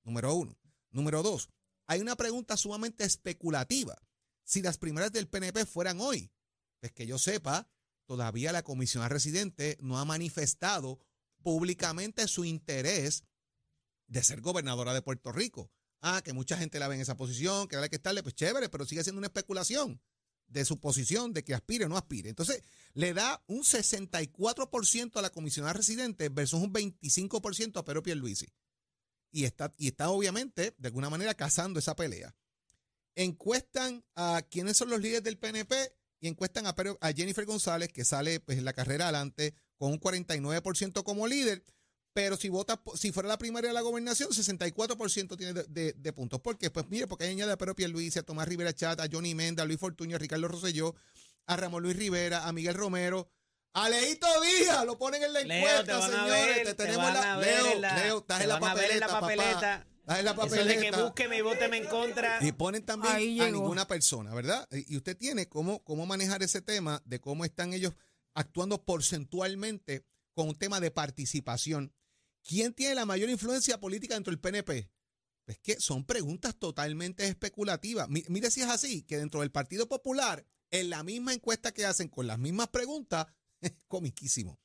Número 0.05 0.33
uno. 0.35 0.57
Número 0.91 1.25
dos, 1.25 1.51
hay 1.87 2.01
una 2.01 2.17
pregunta 2.17 2.57
sumamente 2.57 3.05
especulativa. 3.05 3.97
Si 4.45 4.63
las 4.63 4.79
primarias 4.79 5.13
del 5.13 5.29
PNP 5.29 5.67
fueran 5.67 6.01
hoy, 6.01 6.31
pues 6.81 6.93
que 6.93 7.07
yo 7.07 7.19
sepa, 7.19 7.69
todavía 8.07 8.53
la 8.53 8.63
comisionada 8.63 9.09
residente 9.09 9.79
no 9.81 9.99
ha 9.99 10.05
manifestado 10.05 11.01
públicamente 11.43 12.27
su 12.29 12.45
interés 12.45 13.25
de 14.07 14.23
ser 14.23 14.41
gobernadora 14.41 14.93
de 14.93 15.03
Puerto 15.03 15.33
Rico. 15.33 15.71
Ah, 16.01 16.21
que 16.23 16.35
mucha 16.35 16.59
gente 16.59 16.79
la 16.79 16.89
ve 16.89 16.97
en 16.97 17.01
esa 17.01 17.17
posición, 17.17 17.67
que 17.67 17.77
hay 17.77 17.89
que 17.89 17.97
estarle, 17.97 18.23
pues 18.23 18.35
chévere, 18.35 18.69
pero 18.69 18.85
sigue 18.85 19.03
siendo 19.03 19.19
una 19.19 19.29
especulación 19.29 20.03
de 20.47 20.65
su 20.67 20.79
posición, 20.79 21.33
de 21.33 21.43
que 21.45 21.55
aspire 21.55 21.87
o 21.87 21.89
no 21.89 21.97
aspire. 21.97 22.29
Entonces, 22.29 22.63
le 22.93 23.15
da 23.15 23.43
un 23.47 23.63
64% 23.63 25.17
a 25.17 25.23
la 25.23 25.31
comisionada 25.31 25.73
residente 25.73 26.29
versus 26.29 26.61
un 26.61 26.73
25% 26.73 27.79
a 27.79 27.85
Pedro 27.85 28.03
Pierluisi. 28.03 28.47
Y 29.37 29.47
está, 29.47 29.75
y 29.77 29.89
está 29.89 30.11
obviamente, 30.11 30.75
de 30.79 30.87
alguna 30.89 31.11
manera, 31.11 31.35
cazando 31.35 31.81
esa 31.81 31.97
pelea. 31.97 32.37
Encuestan 33.17 34.05
a 34.15 34.43
quiénes 34.49 34.77
son 34.77 34.91
los 34.91 35.01
líderes 35.01 35.25
del 35.25 35.39
PNP 35.39 35.75
y 36.21 36.29
encuestan 36.29 36.67
a, 36.67 36.75
a 37.01 37.13
Jennifer 37.13 37.45
González, 37.45 37.89
que 37.93 38.05
sale 38.05 38.39
pues, 38.39 38.59
en 38.59 38.65
la 38.65 38.73
carrera 38.73 39.07
adelante 39.07 39.55
con 39.77 39.91
un 39.91 39.99
49% 40.01 41.03
como 41.03 41.27
líder. 41.27 41.65
Pero 42.13 42.37
si 42.37 42.49
vota, 42.49 42.77
po- 42.83 42.97
si 42.97 43.11
fuera 43.11 43.29
la 43.29 43.37
primaria 43.39 43.71
de 43.71 43.75
la 43.75 43.81
gobernación, 43.81 44.31
64% 44.31 45.37
tiene 45.37 45.53
de, 45.53 45.65
de- 45.65 45.93
de 45.95 46.13
puntos. 46.13 46.41
¿Por 46.41 46.57
qué? 46.57 46.71
Pues 46.71 46.87
mire, 46.89 47.09
porque 47.09 47.25
ahí 47.25 47.33
añade 47.33 47.51
a 47.51 47.59
Pedro 47.59 47.75
Pierluisi, 47.75 48.21
a 48.21 48.23
Tomás 48.23 48.47
Rivera 48.47 48.73
Chat, 48.73 49.01
a 49.01 49.09
Johnny 49.11 49.35
Menda, 49.35 49.65
a 49.65 49.67
Luis 49.67 49.81
Fortuño, 49.81 50.15
a 50.15 50.19
Ricardo 50.21 50.47
Rosselló, 50.47 50.95
a 51.47 51.57
Ramón 51.57 51.83
Luis 51.83 51.97
Rivera, 51.97 52.47
a 52.47 52.53
Miguel 52.53 52.75
Romero, 52.75 53.29
a 53.75 53.89
Leito 53.89 54.27
Díaz, 54.41 54.85
lo 54.87 54.97
ponen 54.99 55.23
en 55.23 55.33
la 55.33 55.41
Leo, 55.43 55.59
encuesta, 55.59 55.85
te 55.85 55.93
van 55.93 56.03
a 56.03 56.07
señores. 56.25 56.47
ver, 56.47 56.57
te 56.59 56.65
te 56.65 56.85
tenemos 56.85 57.05
van 57.05 57.15
la, 57.15 57.37
Leo, 57.39 57.67
en 57.73 57.81
la- 57.81 57.95
Leo, 58.05 58.19
estás 58.19 58.39
te 58.39 58.43
en 58.45 58.49
la 58.49 58.59
van 58.59 58.71
a 58.71 58.75
ver 58.75 58.91
en 58.93 59.01
la 59.01 59.07
papeleta, 59.09 59.21
papá. 59.21 59.21
papeleta. 59.21 59.87
Estás 60.01 60.19
en 60.19 60.25
la 60.25 60.31
Eso 60.33 60.41
de 60.43 60.49
papeleta. 60.51 60.81
que 60.97 61.03
búsqueme 61.03 61.37
y 61.39 61.41
vóteme 61.41 61.77
en 61.79 61.87
contra. 61.87 62.39
Y 62.45 62.53
ponen 62.53 62.85
también 62.85 63.15
Ahí 63.15 63.41
a 63.41 63.45
llegó. 63.47 63.59
ninguna 63.59 63.87
persona, 63.89 64.35
¿verdad? 64.35 64.69
Y 64.71 64.97
usted 64.97 65.17
tiene 65.17 65.49
cómo, 65.49 65.83
cómo 65.83 66.07
manejar 66.07 66.43
ese 66.43 66.61
tema 66.63 67.03
de 67.05 67.21
cómo 67.21 67.45
están 67.45 67.73
ellos 67.73 67.95
actuando 68.35 68.85
porcentualmente 68.85 70.05
con 70.35 70.49
un 70.49 70.55
tema 70.57 70.81
de 70.81 70.91
participación. 70.91 71.93
¿Quién 72.47 72.75
tiene 72.75 72.95
la 72.95 73.07
mayor 73.07 73.31
influencia 73.31 73.81
política 73.81 74.15
dentro 74.15 74.31
del 74.31 74.41
PNP? 74.41 74.91
Es 75.47 75.59
que 75.59 75.81
son 75.81 76.05
preguntas 76.05 76.55
totalmente 76.59 77.27
especulativas. 77.27 78.09
Mi- 78.09 78.25
Mire 78.29 78.51
si 78.51 78.61
es 78.61 78.69
así, 78.69 79.03
que 79.03 79.17
dentro 79.19 79.41
del 79.41 79.51
Partido 79.51 79.89
Popular, 79.89 80.45
en 80.71 80.91
la 80.91 81.03
misma 81.03 81.33
encuesta 81.33 81.73
que 81.73 81.87
hacen 81.87 82.09
con 82.09 82.27
las 82.27 82.39
mismas 82.39 82.69
preguntas, 82.69 83.27
comiquísimo. 83.89 84.59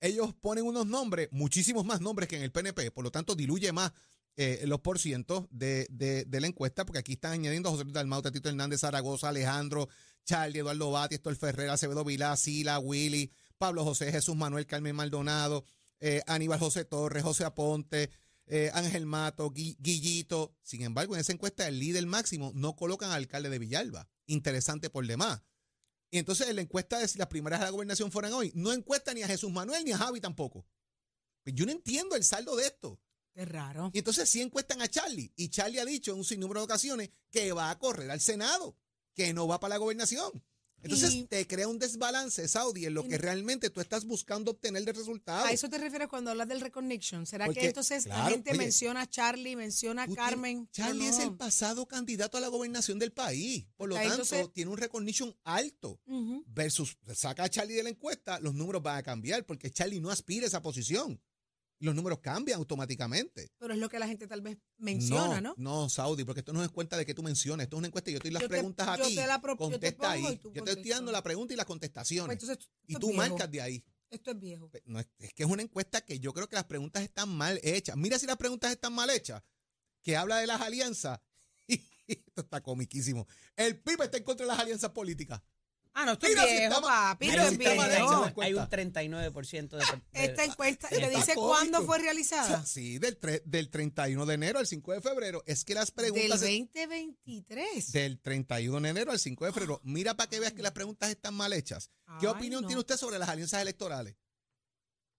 Ellos 0.00 0.34
ponen 0.40 0.64
unos 0.64 0.86
nombres, 0.86 1.28
muchísimos 1.30 1.84
más 1.84 2.00
nombres 2.00 2.28
que 2.28 2.36
en 2.36 2.42
el 2.42 2.52
PNP, 2.52 2.90
por 2.90 3.04
lo 3.04 3.10
tanto 3.10 3.34
diluye 3.34 3.72
más 3.72 3.92
eh, 4.36 4.62
los 4.66 4.80
porcientos 4.80 5.46
de, 5.50 5.86
de, 5.90 6.40
la 6.40 6.46
encuesta, 6.46 6.84
porque 6.84 6.98
aquí 6.98 7.12
están 7.12 7.32
añadiendo 7.32 7.68
a 7.68 7.72
José 7.72 7.84
Luis 7.84 7.94
Dalmau, 7.94 8.20
Tito 8.20 8.48
Hernández, 8.48 8.80
Zaragoza, 8.80 9.28
Alejandro, 9.28 9.88
Charlie, 10.24 10.58
Eduardo 10.58 10.90
Bati, 10.90 11.14
Héctor 11.14 11.36
Ferrer, 11.36 11.70
Acevedo 11.70 12.04
Vilá, 12.04 12.36
Sila, 12.36 12.78
Willy, 12.80 13.30
Pablo 13.58 13.84
José, 13.84 14.10
Jesús 14.10 14.34
Manuel, 14.36 14.66
Carmen 14.66 14.96
Maldonado, 14.96 15.64
eh, 16.00 16.20
Aníbal 16.26 16.58
José 16.58 16.84
Torres, 16.84 17.22
José 17.22 17.44
Aponte, 17.44 18.10
eh, 18.46 18.70
Ángel 18.74 19.06
Mato, 19.06 19.50
Gui- 19.50 19.76
Guillito. 19.78 20.54
Sin 20.62 20.82
embargo, 20.82 21.14
en 21.14 21.20
esa 21.20 21.32
encuesta, 21.32 21.66
el 21.68 21.78
líder 21.78 22.04
máximo 22.06 22.50
no 22.54 22.74
colocan 22.76 23.10
al 23.10 23.16
alcalde 23.16 23.48
de 23.48 23.58
Villalba. 23.58 24.08
Interesante 24.26 24.90
por 24.90 25.06
demás. 25.06 25.40
Y 26.14 26.18
entonces 26.18 26.48
en 26.48 26.54
la 26.54 26.62
encuesta 26.62 27.00
de 27.00 27.08
si 27.08 27.18
las 27.18 27.26
primeras 27.26 27.58
de 27.58 27.66
la 27.66 27.72
gobernación 27.72 28.12
fueran 28.12 28.32
hoy, 28.34 28.52
no 28.54 28.72
encuesta 28.72 29.12
ni 29.12 29.24
a 29.24 29.26
Jesús 29.26 29.50
Manuel 29.50 29.84
ni 29.84 29.90
a 29.90 29.98
Javi 29.98 30.20
tampoco. 30.20 30.64
Pues 31.42 31.56
yo 31.56 31.66
no 31.66 31.72
entiendo 31.72 32.14
el 32.14 32.22
saldo 32.22 32.54
de 32.54 32.66
esto. 32.66 33.00
Qué 33.32 33.44
raro. 33.44 33.90
Y 33.92 33.98
entonces 33.98 34.28
sí 34.28 34.40
encuestan 34.40 34.80
a 34.80 34.86
Charlie. 34.86 35.32
Y 35.34 35.48
Charlie 35.48 35.80
ha 35.80 35.84
dicho 35.84 36.12
en 36.12 36.18
un 36.18 36.24
sinnúmero 36.24 36.60
de 36.60 36.66
ocasiones 36.66 37.10
que 37.32 37.52
va 37.52 37.68
a 37.68 37.78
correr 37.80 38.08
al 38.12 38.20
Senado, 38.20 38.78
que 39.12 39.34
no 39.34 39.48
va 39.48 39.58
para 39.58 39.70
la 39.70 39.78
gobernación. 39.78 40.30
Entonces 40.84 41.14
Y- 41.14 41.24
te 41.24 41.46
crea 41.46 41.66
un 41.66 41.78
desbalance, 41.78 42.46
Saudi, 42.46 42.84
en 42.86 42.94
lo 42.94 43.08
que 43.08 43.18
realmente 43.18 43.70
tú 43.70 43.80
estás 43.80 44.04
buscando 44.04 44.50
obtener 44.52 44.84
de 44.84 44.92
resultados. 44.92 45.48
¿A 45.48 45.52
eso 45.52 45.68
te 45.68 45.78
refieres 45.78 46.08
cuando 46.08 46.30
hablas 46.30 46.46
del 46.46 46.60
recognition? 46.60 47.26
¿Será 47.26 47.46
Porque, 47.46 47.60
que 47.60 47.66
entonces 47.68 48.06
la 48.06 48.14
claro, 48.16 48.34
gente 48.34 48.50
oye, 48.50 48.58
menciona 48.58 49.00
a 49.00 49.06
Charlie, 49.08 49.56
menciona 49.56 50.02
a 50.02 50.08
Carmen? 50.08 50.68
Charlie 50.70 51.04
No, 51.04 51.10
es 51.10 51.18
el 51.20 51.34
pasado 51.36 51.86
candidato 51.86 52.36
a 52.36 52.40
la 52.40 52.48
gobernación 52.48 52.98
del 52.98 53.12
país. 53.12 53.66
Por 53.76 53.88
lo 53.88 53.94
tanto, 53.96 54.10
entonces- 54.12 54.52
tiene 54.52 54.70
un 54.70 54.76
recognition 54.78 55.34
alto. 55.42 55.98
Versus 56.46 56.96
saca 57.14 57.44
a 57.44 57.48
Charlie 57.48 57.74
de 57.74 57.82
la 57.82 57.88
encuesta, 57.90 58.38
los 58.40 58.54
números 58.54 58.82
van 58.82 58.98
a 58.98 59.02
cambiar 59.02 59.44
porque 59.46 59.70
Charlie 59.70 60.00
no 60.00 60.10
aspira 60.10 60.44
a 60.44 60.48
esa 60.48 60.60
posición. 60.62 61.20
Los 61.84 61.94
números 61.94 62.18
cambian 62.20 62.58
automáticamente. 62.58 63.50
Pero 63.58 63.74
es 63.74 63.78
lo 63.78 63.88
que 63.88 63.98
la 63.98 64.06
gente 64.06 64.26
tal 64.26 64.40
vez 64.40 64.58
menciona, 64.78 65.40
¿no? 65.40 65.54
No, 65.58 65.88
Saudi, 65.88 66.24
porque 66.24 66.40
esto 66.40 66.52
no 66.52 66.62
es 66.64 66.70
cuenta 66.70 66.96
de 66.96 67.04
que 67.04 67.14
tú 67.14 67.22
menciones, 67.22 67.64
esto 67.64 67.76
es 67.76 67.78
una 67.78 67.88
encuesta 67.88 68.10
y 68.10 68.14
yo 68.14 68.20
doy 68.20 68.30
las 68.30 68.42
Yo 68.42 68.48
te- 68.48 68.54
preguntas 68.54 68.88
a 68.88 68.96
ti. 68.96 69.14
te 69.14 69.26
la 69.26 69.40
pro- 69.40 69.52
yo 69.52 69.58
te 69.58 69.94
contesta 69.94 70.10
ahí. 70.10 70.40
Yo 70.54 70.64
te 70.64 70.70
estoy 70.72 70.90
dando 70.90 71.12
la 71.12 71.22
pregunta 71.22 71.52
y 71.54 71.56
las 71.56 71.66
contestaciones. 71.66 72.36
Pues 72.36 72.42
entonces, 72.50 72.70
y 72.86 72.94
tú 72.94 73.12
marcas 73.12 73.50
de 73.50 73.60
ahí. 73.60 73.84
Esto 74.10 74.30
es 74.30 74.38
viejo. 74.40 74.70
No, 74.86 75.00
es, 75.00 75.08
es 75.18 75.32
que 75.34 75.42
es 75.42 75.48
una 75.48 75.62
encuesta 75.62 76.00
que 76.02 76.18
yo 76.20 76.32
creo 76.32 76.48
que 76.48 76.56
las 76.56 76.64
preguntas 76.66 77.02
están 77.02 77.28
mal 77.28 77.58
hechas. 77.62 77.96
Mira 77.96 78.18
si 78.18 78.26
las 78.26 78.36
preguntas 78.36 78.70
están 78.70 78.92
mal 78.92 79.10
hechas, 79.10 79.42
que 80.02 80.16
habla 80.16 80.36
de 80.38 80.46
las 80.46 80.60
alianzas. 80.60 81.20
Esto 82.06 82.42
está 82.42 82.62
comiquísimo. 82.62 83.26
El 83.56 83.80
PIB 83.82 84.02
está 84.02 84.16
en 84.18 84.24
contra 84.24 84.46
de 84.46 84.52
las 84.52 84.60
alianzas 84.60 84.90
políticas. 84.90 85.40
Ah, 85.96 86.04
no, 86.06 86.12
esto 86.14 86.26
es 86.26 86.32
Mira 86.34 86.42
si 86.44 86.50
viejo, 86.50 86.64
está 86.74 86.80
papi. 86.80 87.26
mira 87.28 87.42
si 87.42 87.46
es 87.46 87.52
está 87.60 87.72
hecha 87.72 87.88
la 87.88 88.22
viejo. 88.24 88.42
Hay 88.42 88.54
un 88.54 88.64
39% 88.68 89.68
de, 89.70 89.78
de- 89.78 90.24
Esta 90.24 90.44
encuesta, 90.44 90.88
¿te 90.88 90.96
Está 90.96 91.08
dice 91.08 91.34
cómico. 91.34 91.48
cuándo 91.48 91.82
fue 91.86 91.98
realizada? 91.98 92.66
Sí, 92.66 92.98
del, 92.98 93.20
tre- 93.20 93.42
del 93.44 93.70
31 93.70 94.26
de 94.26 94.34
enero 94.34 94.58
al 94.58 94.66
5 94.66 94.92
de 94.92 95.00
febrero. 95.00 95.42
Es 95.46 95.64
que 95.64 95.74
las 95.74 95.94
Del 95.94 96.10
preguntas... 96.12 96.40
2023. 96.40 97.92
del 97.92 98.20
31 98.20 98.80
de 98.80 98.88
enero 98.88 99.12
al 99.12 99.18
5 99.20 99.44
de 99.44 99.52
febrero. 99.52 99.80
Mira 99.84 100.16
para 100.16 100.28
que 100.28 100.40
veas 100.40 100.52
que 100.52 100.62
las 100.62 100.72
preguntas 100.72 101.10
están 101.10 101.34
mal 101.34 101.52
hechas. 101.52 101.90
¿Qué 102.20 102.26
Ay, 102.26 102.32
opinión 102.32 102.62
no. 102.62 102.66
tiene 102.68 102.80
usted 102.80 102.96
sobre 102.96 103.18
las 103.18 103.28
alianzas 103.28 103.62
electorales? 103.62 104.16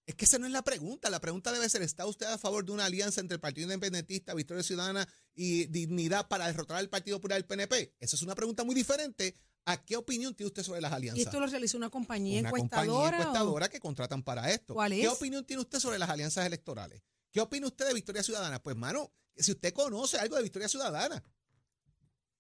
Es 0.06 0.14
que 0.16 0.26
esa 0.26 0.38
no 0.38 0.46
es 0.46 0.52
la 0.52 0.62
pregunta. 0.62 1.10
La 1.10 1.20
pregunta 1.20 1.52
debe 1.52 1.68
ser, 1.70 1.82
¿está 1.82 2.06
usted 2.06 2.28
a 2.28 2.38
favor 2.38 2.64
de 2.66 2.72
una 2.74 2.86
alianza 2.86 3.22
entre 3.22 3.36
el 3.36 3.42
Partido 3.42 3.66
Independentista, 3.66 4.34
Victoria 4.36 4.62
Ciudadana 4.62 5.08
y 5.34 5.66
Dignidad 5.66 6.28
para 6.28 6.46
derrotar 6.48 6.78
al 6.78 6.90
Partido 6.90 7.18
Popular 7.18 7.38
del 7.38 7.46
PNP? 7.48 7.96
Esa 8.00 8.16
es 8.16 8.22
una 8.22 8.36
pregunta 8.36 8.64
muy 8.64 8.76
diferente. 8.76 9.34
¿A 9.66 9.84
qué 9.84 9.98
opinión 9.98 10.36
tiene 10.36 10.48
usted 10.48 10.64
sobre 10.64 10.80
las 10.82 10.92
alianzas? 10.94 11.20
¿Y 11.20 11.24
esto 11.24 11.40
lo 11.40 11.48
realizó 11.48 11.78
una 11.78 11.90
compañía 11.90 12.40
una 12.42 12.50
encuestadora? 12.50 12.86
compañía 12.88 13.10
o- 13.10 13.22
encuestadora 13.22 13.70
que 13.70 13.80
contratan 13.80 14.22
para 14.24 14.52
esto. 14.52 14.74
¿Cuál 14.76 14.92
¿Qué 14.92 15.04
es? 15.04 15.10
opinión 15.10 15.44
tiene 15.46 15.62
usted 15.62 15.80
sobre 15.80 15.98
las 15.98 16.10
alianzas 16.10 16.46
electorales? 16.46 17.02
¿Qué 17.32 17.42
opina 17.42 17.68
usted 17.68 17.88
de 17.88 17.94
Victoria 17.96 18.22
Ciudadana? 18.24 18.62
Pues, 18.62 18.76
mano, 18.76 19.12
si 19.36 19.52
usted 19.52 19.74
conoce 19.74 20.18
algo 20.20 20.36
de 20.36 20.44
Victoria 20.44 20.68
Ciudadana, 20.70 21.22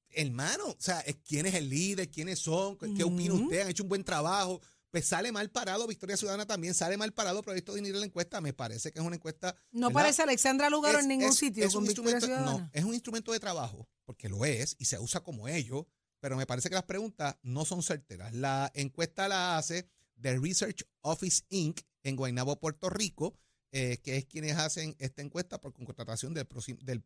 hermano, 0.09 0.67
o 0.69 0.75
sea, 0.79 1.03
quién 1.27 1.45
es 1.45 1.55
el 1.55 1.69
líder, 1.69 2.09
quiénes 2.09 2.39
son, 2.39 2.77
qué, 2.77 2.93
qué 2.93 3.03
opina 3.03 3.33
usted, 3.33 3.61
han 3.61 3.69
hecho 3.69 3.83
un 3.83 3.89
buen 3.89 4.03
trabajo. 4.03 4.61
Pues 4.91 5.07
sale 5.07 5.29
mal 5.33 5.49
parado 5.49 5.87
Victoria 5.87 6.15
Ciudadana 6.15 6.45
también, 6.45 6.73
sale 6.73 6.95
mal 6.95 7.11
parado 7.11 7.41
Proyecto 7.41 7.73
Dignidad 7.73 7.95
en 7.95 7.99
la 8.01 8.05
encuesta. 8.05 8.39
Me 8.39 8.53
parece 8.53 8.93
que 8.93 8.99
es 8.99 9.05
una 9.05 9.17
encuesta. 9.17 9.53
No 9.71 9.87
¿verdad? 9.87 10.01
parece 10.03 10.21
Alexandra 10.21 10.69
Lugaro 10.69 10.99
en 10.99 11.01
Es- 11.05 11.07
ningún 11.09 11.29
es- 11.31 11.35
sitio 11.35 11.65
es 11.65 11.73
con 11.73 11.83
un 11.83 11.87
Victoria 11.89 12.11
instrumento- 12.11 12.25
Ciudadana. 12.43 12.63
No, 12.65 12.69
es 12.71 12.85
un 12.85 12.93
instrumento 12.93 13.33
de 13.33 13.39
trabajo, 13.41 13.89
porque 14.05 14.29
lo 14.29 14.45
es 14.45 14.77
y 14.79 14.85
se 14.85 14.97
usa 14.97 15.19
como 15.21 15.49
ello, 15.49 15.85
pero 16.25 16.37
me 16.37 16.47
parece 16.47 16.69
que 16.69 16.73
las 16.73 16.85
preguntas 16.85 17.37
no 17.43 17.65
son 17.65 17.83
certeras. 17.83 18.33
La 18.33 18.71
encuesta 18.73 19.27
la 19.27 19.59
hace 19.59 19.87
The 20.19 20.39
Research 20.39 20.83
Office 21.01 21.43
Inc. 21.49 21.81
en 22.01 22.15
Guaynabo, 22.15 22.59
Puerto 22.59 22.89
Rico, 22.89 23.37
eh, 23.71 23.99
que 24.03 24.17
es 24.17 24.25
quienes 24.25 24.57
hacen 24.57 24.95
esta 24.97 25.21
encuesta 25.21 25.61
por 25.61 25.71
contratación 25.71 26.33
del, 26.33 26.47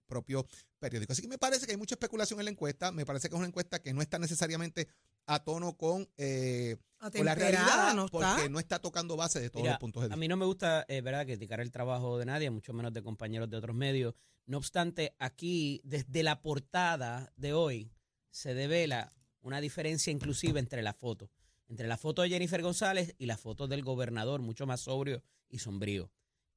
propio 0.07 0.47
periódico. 0.79 1.11
Así 1.11 1.21
que 1.21 1.27
me 1.27 1.37
parece 1.37 1.65
que 1.65 1.73
hay 1.73 1.77
mucha 1.77 1.95
especulación 1.95 2.39
en 2.39 2.45
la 2.45 2.51
encuesta. 2.51 2.93
Me 2.93 3.05
parece 3.05 3.27
que 3.27 3.35
es 3.35 3.39
una 3.39 3.49
encuesta 3.49 3.81
que 3.81 3.93
no 3.93 4.01
está 4.01 4.19
necesariamente 4.19 4.87
a 5.25 5.43
tono 5.43 5.75
con, 5.75 6.07
eh, 6.15 6.77
con 7.11 7.25
la 7.25 7.35
realidad, 7.35 7.93
¿no 7.95 8.05
está? 8.05 8.35
porque 8.35 8.49
no 8.49 8.59
está 8.59 8.79
tocando 8.79 9.17
base 9.17 9.41
de 9.41 9.49
todos 9.49 9.63
Mira, 9.63 9.73
los 9.73 9.81
puntos 9.81 10.03
de 10.03 10.05
a 10.05 10.07
vista. 10.07 10.17
mí 10.17 10.29
no 10.29 10.37
me 10.37 10.45
gusta, 10.45 10.85
eh, 10.87 11.01
¿verdad?, 11.01 11.25
criticar 11.25 11.59
el 11.59 11.71
trabajo 11.71 12.17
de 12.19 12.25
nadie, 12.25 12.49
mucho 12.51 12.71
menos 12.71 12.93
de 12.93 13.03
compañeros 13.03 13.49
de 13.49 13.57
otros 13.57 13.75
medios. 13.75 14.15
No 14.45 14.55
obstante, 14.55 15.13
aquí, 15.19 15.81
desde 15.83 16.23
la 16.23 16.41
portada 16.41 17.33
de 17.35 17.51
hoy, 17.51 17.91
se 18.31 18.53
devela 18.53 19.13
una 19.41 19.61
diferencia 19.61 20.11
inclusive 20.11 20.59
entre 20.59 20.81
la 20.81 20.93
foto. 20.93 21.29
Entre 21.67 21.87
la 21.87 21.97
foto 21.97 22.21
de 22.23 22.29
Jennifer 22.29 22.61
González 22.61 23.15
y 23.17 23.25
la 23.27 23.37
foto 23.37 23.67
del 23.67 23.83
gobernador, 23.83 24.41
mucho 24.41 24.65
más 24.65 24.81
sobrio 24.81 25.23
y 25.49 25.59
sombrío. 25.59 26.11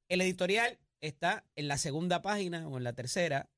El 0.09 0.21
editorial 0.21 0.79
está 1.01 1.45
en 1.55 1.67
la 1.67 1.77
segunda 1.77 2.21
página 2.21 2.67
o 2.67 2.77
en 2.77 2.83
la 2.83 2.93
tercera, 2.93 3.49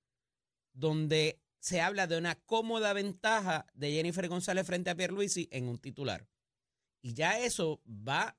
donde 0.74 1.40
se 1.60 1.82
habla 1.82 2.08
de 2.08 2.18
una 2.18 2.36
cómoda 2.36 2.94
ventaja 2.94 3.66
de 3.74 3.92
Jennifer 3.92 4.28
González 4.28 4.68
frente 4.68 4.90
a 4.90 4.96
Pierluisi 4.96 5.48
en 5.52 5.68
un 5.68 5.80
titular. 5.80 6.28
Y 7.02 7.14
ya 7.14 7.40
eso 7.40 7.82
va 7.88 8.38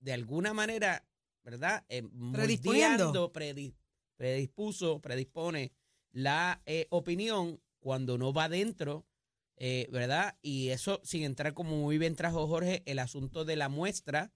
de 0.00 0.12
alguna 0.12 0.52
manera, 0.52 1.06
¿verdad? 1.42 1.84
Eh, 1.88 2.02
Predisponiendo. 2.32 3.06
moldeando, 3.06 3.32
predi- 3.32 3.74
predispuso, 4.16 5.00
predispone 5.00 5.72
la 6.10 6.60
eh, 6.66 6.86
opinión 6.90 7.60
cuando 7.80 8.18
no 8.18 8.32
va 8.32 8.48
dentro, 8.48 9.06
eh, 9.58 9.88
¿verdad? 9.90 10.36
Y 10.42 10.68
eso 10.68 11.00
sin 11.04 11.24
entrar 11.24 11.54
como 11.54 11.76
muy 11.76 11.98
bien 11.98 12.14
trajo 12.16 12.46
Jorge, 12.46 12.82
el 12.86 12.98
asunto 12.98 13.44
de 13.44 13.56
la 13.56 13.68
muestra, 13.68 14.32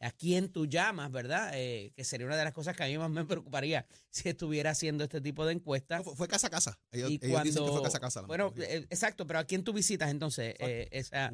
a 0.00 0.10
quién 0.10 0.48
tú 0.50 0.66
llamas, 0.66 1.12
¿verdad? 1.12 1.52
Eh, 1.54 1.92
que 1.94 2.02
sería 2.02 2.26
una 2.26 2.36
de 2.36 2.42
las 2.42 2.52
cosas 2.52 2.76
que 2.76 2.82
a 2.82 2.86
mí 2.88 2.98
más 2.98 3.08
me 3.10 3.24
preocuparía 3.24 3.86
si 4.10 4.28
estuviera 4.28 4.70
haciendo 4.70 5.04
este 5.04 5.20
tipo 5.20 5.46
de 5.46 5.52
encuestas. 5.52 5.98
No, 6.00 6.04
fue, 6.04 6.16
fue 6.16 6.28
casa 6.28 6.48
a 6.48 6.50
casa. 6.50 6.78
Ellos, 6.90 7.10
Y 7.10 7.20
ellos 7.22 7.42
dicen 7.44 7.62
que 7.64 7.70
cuando- 7.70 7.72
fue 7.72 7.82
casa 7.82 7.98
a 7.98 8.00
casa. 8.00 8.22
Bueno, 8.22 8.52
eh, 8.56 8.84
exacto, 8.90 9.26
pero 9.28 9.38
¿a 9.38 9.44
quién 9.44 9.62
tú 9.62 9.72
visitas 9.72 10.10
entonces? 10.10 10.56
Eh, 10.58 10.88
esa, 10.90 11.28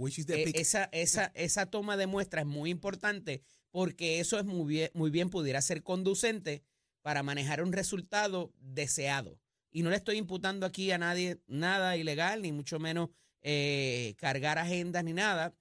esa, 0.54 0.88
esa, 0.92 1.24
esa 1.34 1.66
toma 1.66 1.96
de 1.96 2.06
muestra 2.06 2.42
es 2.42 2.46
muy 2.46 2.68
importante 2.70 3.42
porque 3.70 4.20
eso 4.20 4.38
es 4.38 4.44
muy 4.44 4.66
bien, 4.66 4.90
muy 4.92 5.10
bien 5.10 5.30
pudiera 5.30 5.62
ser 5.62 5.82
conducente 5.82 6.62
para 7.00 7.22
manejar 7.22 7.62
un 7.62 7.72
resultado 7.72 8.52
deseado. 8.58 9.40
Y 9.70 9.82
no 9.82 9.88
le 9.90 9.96
estoy 9.96 10.16
imputando 10.18 10.66
aquí 10.66 10.90
a 10.90 10.98
nadie 10.98 11.40
nada 11.46 11.96
ilegal, 11.96 12.42
ni 12.42 12.52
mucho 12.52 12.78
menos 12.78 13.10
eh, 13.42 14.14
cargar 14.18 14.58
agendas 14.58 15.04
ni 15.04 15.12
nada, 15.12 15.54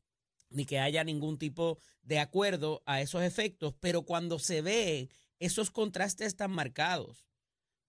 ni 0.50 0.65
que 0.65 0.79
haya 0.79 1.03
ningún 1.03 1.38
tipo 1.38 1.79
de 2.01 2.19
acuerdo 2.19 2.81
a 2.86 3.01
esos 3.01 3.24
efectos, 3.24 3.75
pero 3.79 4.03
cuando 4.03 4.39
se 4.39 4.62
ve 4.62 5.10
esos 5.39 5.72
contrastes 5.72 6.36
tan 6.36 6.51
marcados, 6.51 7.27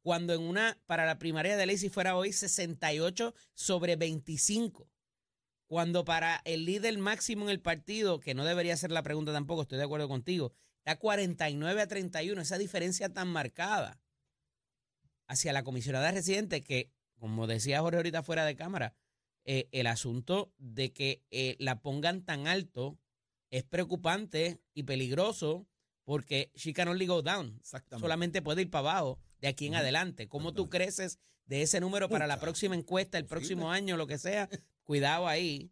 cuando 0.02 0.33
en 0.33 0.40
una, 0.40 0.78
para 0.87 1.07
la 1.07 1.18
primaria 1.18 1.57
de 1.57 1.66
ley, 1.66 1.78
si 1.78 1.88
fuera 1.88 2.16
hoy, 2.16 2.33
68 2.33 3.35
sobre 3.54 3.97
25. 3.97 4.90
Cuando 5.66 6.04
para 6.04 6.40
el 6.45 6.64
líder 6.64 6.97
máximo 6.99 7.45
en 7.45 7.50
el 7.50 7.61
partido, 7.61 8.21
que 8.21 8.35
no 8.35 8.45
debería 8.45 8.76
ser 8.76 8.90
la 8.90 9.02
pregunta 9.02 9.33
tampoco, 9.33 9.62
estoy 9.62 9.78
de 9.78 9.85
acuerdo 9.85 10.09
contigo, 10.09 10.52
está 10.78 10.99
49 10.99 11.83
a 11.83 11.87
31, 11.87 12.40
esa 12.40 12.57
diferencia 12.57 13.12
tan 13.12 13.28
marcada 13.28 14.00
hacia 15.26 15.52
la 15.52 15.62
comisionada 15.62 16.11
residente 16.11 16.62
que, 16.62 16.90
como 17.18 17.47
decía 17.47 17.83
Jorge 17.83 17.99
ahorita 17.99 18.23
fuera 18.23 18.47
de 18.47 18.57
cámara, 18.57 18.95
eh, 19.45 19.68
el 19.73 19.87
asunto 19.87 20.52
de 20.59 20.92
que 20.92 21.23
eh, 21.30 21.57
la 21.59 21.80
pongan 21.80 22.25
tan 22.25 22.47
alto 22.47 22.99
es 23.50 23.64
preocupante 23.64 24.61
y 24.75 24.83
peligroso 24.83 25.66
porque 26.04 26.50
she 26.54 26.73
can 26.73 26.88
only 26.88 27.07
go 27.07 27.23
down 27.23 27.61
solamente 27.99 28.42
puede 28.42 28.62
ir 28.62 28.71
para 28.71 28.90
abajo 28.90 29.18
de 29.40 29.49
aquí 29.49 29.66
en 29.66 29.75
adelante. 29.75 30.28
¿Cómo 30.28 30.54
tú 30.54 30.68
creces 30.68 31.18
de 31.47 31.62
ese 31.62 31.80
número 31.80 32.09
para 32.09 32.26
la 32.26 32.40
próxima 32.40 32.75
encuesta, 32.75 33.18
el 33.18 33.26
próximo 33.26 33.71
año, 33.71 33.97
lo 33.97 34.07
que 34.07 34.18
sea? 34.18 34.49
Cuidado 34.85 35.28
ahí. 35.28 35.71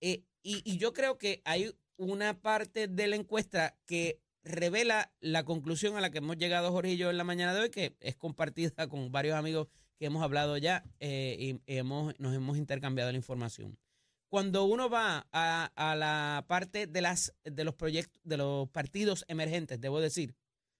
Eh, 0.00 0.24
y, 0.42 0.62
y 0.64 0.78
yo 0.78 0.92
creo 0.92 1.18
que 1.18 1.42
hay 1.44 1.74
una 1.96 2.40
parte 2.40 2.88
de 2.88 3.06
la 3.06 3.16
encuesta 3.16 3.76
que 3.86 4.20
revela 4.46 5.12
la 5.20 5.44
conclusión 5.44 5.96
a 5.96 6.00
la 6.00 6.10
que 6.10 6.18
hemos 6.18 6.36
llegado 6.36 6.70
Jorge 6.70 6.92
y 6.92 6.96
yo 6.96 7.10
en 7.10 7.18
la 7.18 7.24
mañana 7.24 7.52
de 7.54 7.60
hoy, 7.60 7.70
que 7.70 7.96
es 8.00 8.16
compartida 8.16 8.70
con 8.88 9.10
varios 9.12 9.36
amigos 9.36 9.68
que 9.98 10.06
hemos 10.06 10.22
hablado 10.22 10.56
ya 10.56 10.84
eh, 11.00 11.36
y 11.38 11.60
hemos, 11.66 12.18
nos 12.18 12.34
hemos 12.34 12.58
intercambiado 12.58 13.10
la 13.10 13.16
información. 13.16 13.78
Cuando 14.28 14.64
uno 14.64 14.90
va 14.90 15.26
a, 15.32 15.72
a 15.74 15.96
la 15.96 16.44
parte 16.48 16.86
de, 16.86 17.00
las, 17.00 17.34
de 17.44 17.64
los 17.64 17.74
proyectos, 17.74 18.20
de 18.24 18.36
los 18.36 18.68
partidos 18.70 19.24
emergentes, 19.28 19.80
debo 19.80 20.00
decir, 20.00 20.34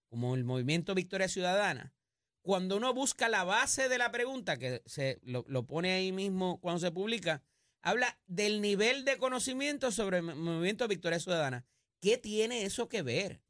como 0.08 0.34
el 0.34 0.44
Movimiento 0.44 0.94
Victoria 0.94 1.28
Ciudadana, 1.28 1.94
cuando 2.42 2.76
uno 2.76 2.92
busca 2.94 3.28
la 3.28 3.44
base 3.44 3.88
de 3.88 3.98
la 3.98 4.10
pregunta, 4.10 4.56
que 4.56 4.82
se 4.86 5.18
lo, 5.22 5.44
lo 5.48 5.66
pone 5.66 5.92
ahí 5.92 6.12
mismo 6.12 6.60
cuando 6.60 6.80
se 6.80 6.92
publica, 6.92 7.42
habla 7.82 8.18
del 8.26 8.60
nivel 8.60 9.04
de 9.04 9.16
conocimiento 9.16 9.90
sobre 9.90 10.18
el 10.18 10.22
Movimiento 10.24 10.86
Victoria 10.88 11.20
Ciudadana. 11.20 11.64
¿Qué 12.00 12.18
tiene 12.18 12.64
eso 12.64 12.88
que 12.88 13.02
ver? 13.02 13.42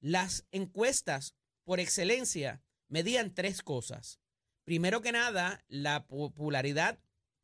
Las 0.00 0.46
encuestas, 0.52 1.34
por 1.64 1.80
excelencia, 1.80 2.62
medían 2.88 3.34
tres 3.34 3.62
cosas. 3.62 4.20
Primero 4.64 5.02
que 5.02 5.12
nada, 5.12 5.62
la 5.68 6.06
popularidad, 6.06 6.98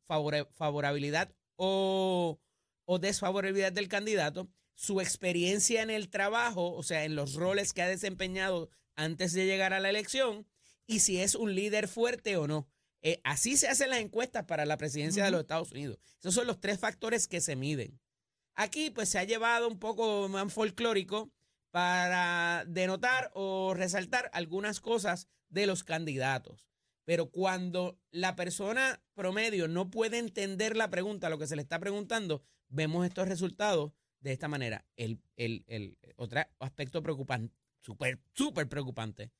favora- 0.07 0.47
favorabilidad 0.53 1.33
o, 1.55 2.39
o 2.85 2.99
desfavorabilidad 2.99 3.71
del 3.71 3.87
candidato, 3.87 4.49
su 4.73 5.01
experiencia 5.01 5.83
en 5.83 5.91
el 5.91 6.09
trabajo, 6.09 6.73
o 6.73 6.81
sea, 6.83 7.05
en 7.05 7.15
los 7.15 7.35
roles 7.35 7.73
que 7.73 7.83
ha 7.83 7.87
desempeñado 7.87 8.69
antes 8.95 9.33
de 9.33 9.45
llegar 9.45 9.73
a 9.73 9.79
la 9.79 9.89
elección, 9.89 10.47
y 10.87 10.99
si 10.99 11.19
es 11.21 11.35
un 11.35 11.53
líder 11.55 11.87
fuerte 11.87 12.37
o 12.37 12.47
no. 12.47 12.67
Eh, 13.03 13.19
así 13.23 13.57
se 13.57 13.67
hacen 13.67 13.89
las 13.89 13.99
encuestas 13.99 14.45
para 14.45 14.65
la 14.65 14.77
presidencia 14.77 15.23
de 15.23 15.31
los 15.31 15.41
Estados 15.41 15.71
Unidos. 15.71 15.97
Esos 16.19 16.33
son 16.35 16.47
los 16.47 16.59
tres 16.59 16.79
factores 16.79 17.27
que 17.27 17.41
se 17.41 17.55
miden. 17.55 17.99
Aquí 18.53 18.89
pues 18.89 19.09
se 19.09 19.17
ha 19.17 19.23
llevado 19.23 19.67
un 19.67 19.79
poco 19.79 20.27
más 20.27 20.51
folclórico 20.53 21.31
para 21.71 22.63
denotar 22.67 23.31
o 23.33 23.73
resaltar 23.73 24.29
algunas 24.33 24.81
cosas 24.81 25.27
de 25.49 25.65
los 25.65 25.83
candidatos. 25.83 26.70
Pero 27.03 27.29
cuando 27.31 27.99
la 28.11 28.35
persona 28.35 29.01
promedio 29.13 29.67
no 29.67 29.89
puede 29.89 30.17
entender 30.19 30.77
la 30.77 30.89
pregunta, 30.89 31.29
lo 31.29 31.37
que 31.39 31.47
se 31.47 31.55
le 31.55 31.61
está 31.61 31.79
preguntando, 31.79 32.43
vemos 32.69 33.05
estos 33.05 33.27
resultados 33.27 33.91
de 34.19 34.31
esta 34.33 34.47
manera. 34.47 34.85
El, 34.95 35.19
el, 35.35 35.63
el 35.67 35.97
otro 36.15 36.41
aspecto 36.59 37.01
preocupante, 37.01 37.53
súper, 37.79 38.19
súper 38.33 38.69
preocupante, 38.69 39.31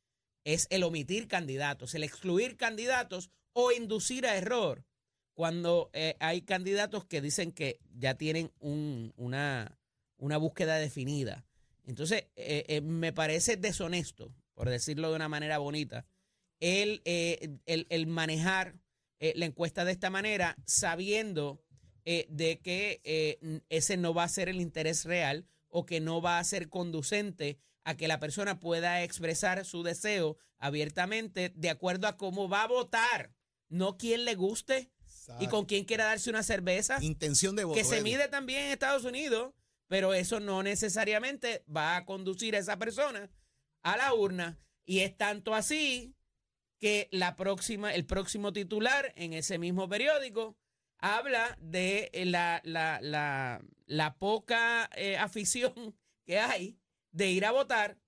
es 0.43 0.65
el 0.71 0.83
omitir 0.83 1.27
candidatos, 1.27 1.93
el 1.93 2.03
excluir 2.03 2.57
candidatos 2.57 3.29
o 3.53 3.71
inducir 3.71 4.25
a 4.25 4.35
error 4.37 4.85
cuando 5.33 5.89
eh, 5.93 6.15
hay 6.19 6.41
candidatos 6.41 7.05
que 7.05 7.21
dicen 7.21 7.51
que 7.51 7.79
ya 7.93 8.15
tienen 8.15 8.51
un- 8.59 9.13
una, 9.17 9.77
una 10.17 10.37
búsqueda 10.37 10.75
definida. 10.77 11.45
Entonces, 11.83 12.25
eh, 12.35 12.65
eh, 12.67 12.81
me 12.81 13.13
parece 13.13 13.55
deshonesto, 13.55 14.33
por 14.53 14.69
decirlo 14.69 15.09
de 15.09 15.15
una 15.15 15.29
manera 15.29 15.57
bonita, 15.59 16.05
el, 16.61 17.01
eh, 17.05 17.57
el, 17.65 17.87
el 17.89 18.07
manejar 18.07 18.79
eh, 19.19 19.33
la 19.35 19.45
encuesta 19.45 19.83
de 19.83 19.91
esta 19.91 20.09
manera 20.09 20.55
sabiendo 20.65 21.61
eh, 22.05 22.27
de 22.29 22.61
que 22.61 23.61
ese 23.69 23.97
no 23.97 24.13
va 24.13 24.23
a 24.23 24.29
ser 24.29 24.47
el 24.47 24.61
interés 24.61 25.03
real 25.03 25.45
o 25.67 25.85
que 25.85 25.99
no 25.99 26.21
va 26.21 26.39
a 26.39 26.43
ser 26.43 26.69
conducente 26.69 27.59
a 27.83 27.97
que 27.97 28.07
la 28.07 28.19
persona 28.19 28.59
pueda 28.59 29.03
expresar 29.03 29.65
su 29.65 29.83
deseo 29.83 30.37
abiertamente 30.57 31.51
de 31.55 31.69
acuerdo 31.69 32.07
a 32.07 32.17
cómo 32.17 32.47
va 32.47 32.63
a 32.63 32.67
votar, 32.67 33.33
no 33.69 33.97
quién 33.97 34.25
le 34.25 34.35
guste 34.35 34.91
y 35.39 35.47
con 35.47 35.65
quién 35.65 35.85
quiera 35.85 36.05
darse 36.05 36.29
una 36.29 36.43
cerveza 36.43 36.97
Intención 37.01 37.55
de 37.55 37.63
voto. 37.63 37.77
que 37.77 37.83
se 37.83 38.01
mide 38.01 38.27
también 38.27 38.65
en 38.65 38.71
Estados 38.71 39.03
Unidos, 39.03 39.53
pero 39.87 40.13
eso 40.13 40.39
no 40.39 40.61
necesariamente 40.63 41.63
va 41.73 41.97
a 41.97 42.05
conducir 42.05 42.55
a 42.55 42.59
esa 42.59 42.77
persona 42.77 43.29
a 43.83 43.97
la 43.97 44.13
urna. 44.13 44.59
Y 44.85 44.99
es 44.99 45.15
tanto 45.15 45.53
así 45.53 46.15
que 46.81 47.07
la 47.11 47.35
próxima, 47.35 47.93
el 47.93 48.05
próximo 48.05 48.51
titular 48.51 49.13
en 49.15 49.33
ese 49.33 49.59
mismo 49.59 49.87
periódico 49.87 50.57
habla 50.97 51.55
de 51.61 52.09
la, 52.25 52.59
la, 52.63 52.99
la, 53.01 53.61
la 53.85 54.17
poca 54.17 54.89
eh, 54.95 55.15
afición 55.15 55.95
que 56.25 56.39
hay 56.39 56.79
de 57.11 57.29
ir 57.29 57.45
a 57.45 57.51
votar, 57.51 57.99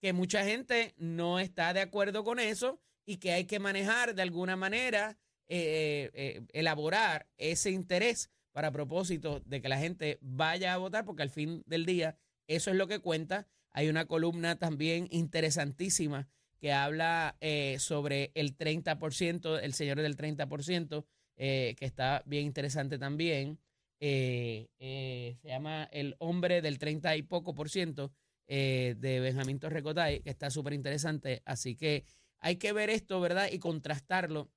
que 0.00 0.12
mucha 0.12 0.44
gente 0.44 0.94
no 0.98 1.38
está 1.38 1.72
de 1.72 1.80
acuerdo 1.80 2.22
con 2.22 2.38
eso 2.38 2.82
y 3.06 3.16
que 3.16 3.32
hay 3.32 3.46
que 3.46 3.58
manejar 3.58 4.14
de 4.14 4.22
alguna 4.22 4.56
manera, 4.56 5.16
eh, 5.48 6.10
eh, 6.12 6.42
elaborar 6.52 7.28
ese 7.38 7.70
interés 7.70 8.30
para 8.52 8.72
propósito 8.72 9.40
de 9.46 9.62
que 9.62 9.70
la 9.70 9.78
gente 9.78 10.18
vaya 10.20 10.74
a 10.74 10.78
votar, 10.78 11.06
porque 11.06 11.22
al 11.22 11.30
fin 11.30 11.62
del 11.66 11.86
día 11.86 12.18
eso 12.46 12.70
es 12.70 12.76
lo 12.76 12.88
que 12.88 12.98
cuenta. 12.98 13.48
Hay 13.70 13.88
una 13.88 14.04
columna 14.04 14.58
también 14.58 15.08
interesantísima 15.10 16.28
que 16.62 16.72
habla 16.72 17.36
eh, 17.40 17.76
sobre 17.80 18.30
el 18.36 18.56
30%, 18.56 19.58
el 19.60 19.74
señor 19.74 20.00
del 20.00 20.16
30%, 20.16 21.04
eh, 21.34 21.74
que 21.76 21.84
está 21.84 22.22
bien 22.24 22.46
interesante 22.46 23.00
también. 23.00 23.58
Eh, 23.98 24.68
eh, 24.78 25.36
se 25.42 25.48
llama 25.48 25.88
El 25.90 26.14
hombre 26.20 26.62
del 26.62 26.78
30 26.78 27.16
y 27.16 27.22
poco 27.22 27.52
por 27.52 27.68
ciento 27.68 28.12
eh, 28.46 28.94
de 28.96 29.18
Benjamín 29.18 29.58
Torrecotay, 29.58 30.20
que 30.22 30.30
está 30.30 30.50
súper 30.50 30.74
interesante. 30.74 31.42
Así 31.46 31.74
que 31.74 32.04
hay 32.38 32.56
que 32.58 32.72
ver 32.72 32.90
esto, 32.90 33.20
¿verdad? 33.20 33.48
Y 33.50 33.58
contrastarlo 33.58 34.48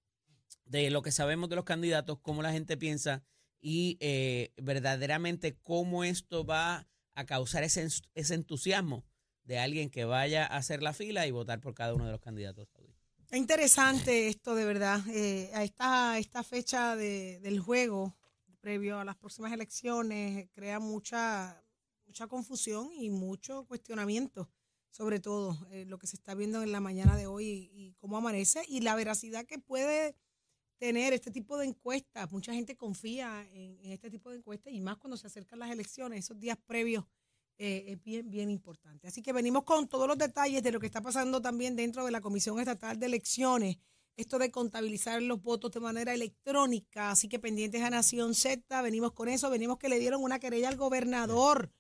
de 0.64 0.92
lo 0.92 1.02
que 1.02 1.12
sabemos 1.12 1.50
de 1.50 1.56
los 1.56 1.66
candidatos, 1.66 2.20
cómo 2.22 2.44
la 2.44 2.52
gente 2.52 2.78
piensa 2.78 3.24
y 3.60 3.98
verdaderamente 4.58 5.58
cómo 5.58 6.04
esto 6.04 6.46
va 6.46 6.88
a 7.16 7.26
causar 7.26 7.64
ese, 7.64 7.88
ese 8.14 8.36
entusiasmo 8.36 9.06
de 9.46 9.60
alguien 9.60 9.90
que 9.90 10.06
vaya 10.06 10.46
a 10.46 10.58
hacer 10.58 10.82
la 10.84 10.94
fila 10.94 11.26
y 11.28 11.32
votar 11.32 11.60
por 11.62 11.74
cada 11.74 11.94
uno 11.94 12.06
de 12.06 12.12
los 12.12 12.22
candidatos. 12.22 12.68
Es 13.32 13.38
interesante 13.40 14.28
esto, 14.28 14.56
de 14.56 14.66
verdad. 14.66 15.02
Eh, 15.10 15.50
a 15.54 15.64
esta, 15.64 16.18
esta 16.20 16.44
fecha 16.44 16.96
de- 16.96 17.40
del 17.42 17.60
juego, 17.60 18.16
previo 18.60 19.00
a 19.00 19.06
las 19.06 19.16
próximas 19.16 19.52
elecciones, 19.52 20.48
crea 20.52 20.80
mucha, 20.80 21.64
mucha 22.06 22.28
confusión 22.28 22.90
y 22.94 23.10
mucho 23.12 23.66
cuestionamiento, 23.66 24.50
sobre 24.90 25.20
todo 25.20 25.68
eh, 25.72 25.86
lo 25.86 25.98
que 26.00 26.08
se 26.08 26.16
está 26.16 26.34
viendo 26.34 26.64
en 26.64 26.72
la 26.72 26.80
mañana 26.80 27.16
de 27.16 27.28
hoy 27.28 27.46
y, 27.48 27.72
y 27.74 27.94
cómo 27.94 28.18
amanece 28.18 28.64
y 28.68 28.82
la 28.82 28.96
veracidad 28.96 29.46
que 29.46 29.60
puede 29.60 30.16
tener 30.78 31.14
este 31.14 31.32
tipo 31.32 31.58
de 31.58 31.68
encuestas. 31.68 32.32
Mucha 32.32 32.54
gente 32.54 32.76
confía 32.76 33.48
en, 33.52 33.78
en 33.82 33.92
este 33.92 34.10
tipo 34.10 34.30
de 34.32 34.38
encuestas 34.38 34.74
y 34.74 34.82
más 34.82 34.98
cuando 34.98 35.18
se 35.18 35.28
acercan 35.28 35.60
las 35.60 35.72
elecciones, 35.72 36.20
esos 36.26 36.40
días 36.40 36.58
previos 36.66 37.06
eh, 37.58 37.86
es 37.88 38.04
bien, 38.04 38.30
bien 38.30 38.50
importante. 38.50 39.08
Así 39.08 39.22
que 39.22 39.32
venimos 39.32 39.64
con 39.64 39.88
todos 39.88 40.08
los 40.08 40.18
detalles 40.18 40.62
de 40.62 40.72
lo 40.72 40.80
que 40.80 40.88
está 40.88 41.02
pasando 41.02 41.42
también 41.42 41.76
dentro 41.76 42.06
de 42.06 42.12
la 42.12 42.22
Comisión 42.22 42.60
Estatal 42.60 43.00
de 43.00 43.06
Elecciones, 43.06 43.78
esto 44.18 44.40
de 44.40 44.52
contabilizar 44.52 45.22
los 45.22 45.42
votos 45.42 45.72
de 45.72 45.80
manera 45.80 46.14
electrónica, 46.14 47.12
así 47.12 47.28
que 47.28 47.40
pendientes 47.40 47.82
a 47.82 47.90
Nación 47.90 48.34
Z, 48.34 48.82
venimos 48.82 49.12
con 49.14 49.28
eso, 49.28 49.50
venimos 49.50 49.78
que 49.78 49.90
le 49.90 50.00
dieron 50.00 50.24
una 50.24 50.40
querella 50.40 50.70
al 50.70 50.78
gobernador, 50.78 51.72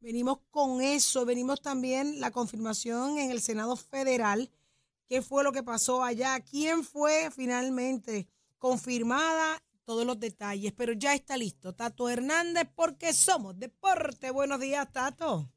venimos 0.00 0.38
con 0.50 0.82
eso, 0.82 1.24
venimos 1.24 1.60
también 1.60 2.20
la 2.20 2.30
confirmación 2.30 3.18
en 3.18 3.30
el 3.30 3.40
Senado 3.40 3.76
Federal, 3.76 4.50
qué 5.06 5.22
fue 5.22 5.44
lo 5.44 5.52
que 5.52 5.62
pasó 5.62 6.04
allá, 6.04 6.40
quién 6.40 6.84
fue 6.84 7.30
finalmente 7.30 8.28
confirmada 8.58 9.62
todos 9.88 10.04
los 10.04 10.20
detalles, 10.20 10.70
pero 10.76 10.92
ya 10.92 11.14
está 11.14 11.38
listo 11.38 11.72
Tato 11.72 12.10
Hernández 12.10 12.68
porque 12.76 13.14
somos 13.14 13.58
deporte. 13.58 14.30
Buenos 14.30 14.60
días, 14.60 14.86
Tato. 14.92 15.48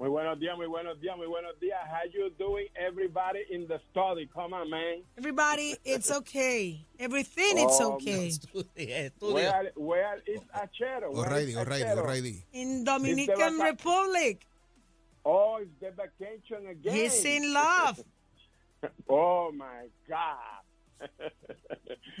Muy 0.00 0.08
buenos 0.08 0.40
días, 0.40 0.56
muy 0.56 0.66
buenos 0.66 1.00
días, 1.00 1.16
muy 1.16 1.28
buenos 1.28 1.56
días. 1.60 1.78
How 1.86 2.10
you 2.12 2.28
doing, 2.36 2.66
everybody 2.74 3.38
in 3.50 3.68
the 3.68 3.78
study? 3.92 4.26
Come 4.26 4.52
on, 4.52 4.68
man. 4.68 5.04
Everybody, 5.16 5.76
it's 5.84 6.10
okay. 6.10 6.84
Everything 6.98 7.56
it's 7.58 7.80
Oh, 7.80 7.92
okay. 7.94 8.30
Estudia, 8.30 9.04
estudia. 9.06 9.32
Where, 9.32 9.72
where 9.76 10.22
is 10.26 10.40
Achero? 10.52 11.14
O'Reilly, 11.14 11.52
Achero? 11.54 11.98
O'Reilly. 11.98 12.44
In 12.52 12.82
Dominican 12.82 13.60
Republic, 13.60 14.44
Oh, 15.24 15.58
it's 15.62 15.70
the 15.78 15.92
vacation 15.92 16.66
again. 16.66 16.92
he's 16.96 17.24
in 17.24 17.52
love. 17.52 18.02
Oh, 19.08 19.52
my 19.52 19.86
God. 20.08 20.63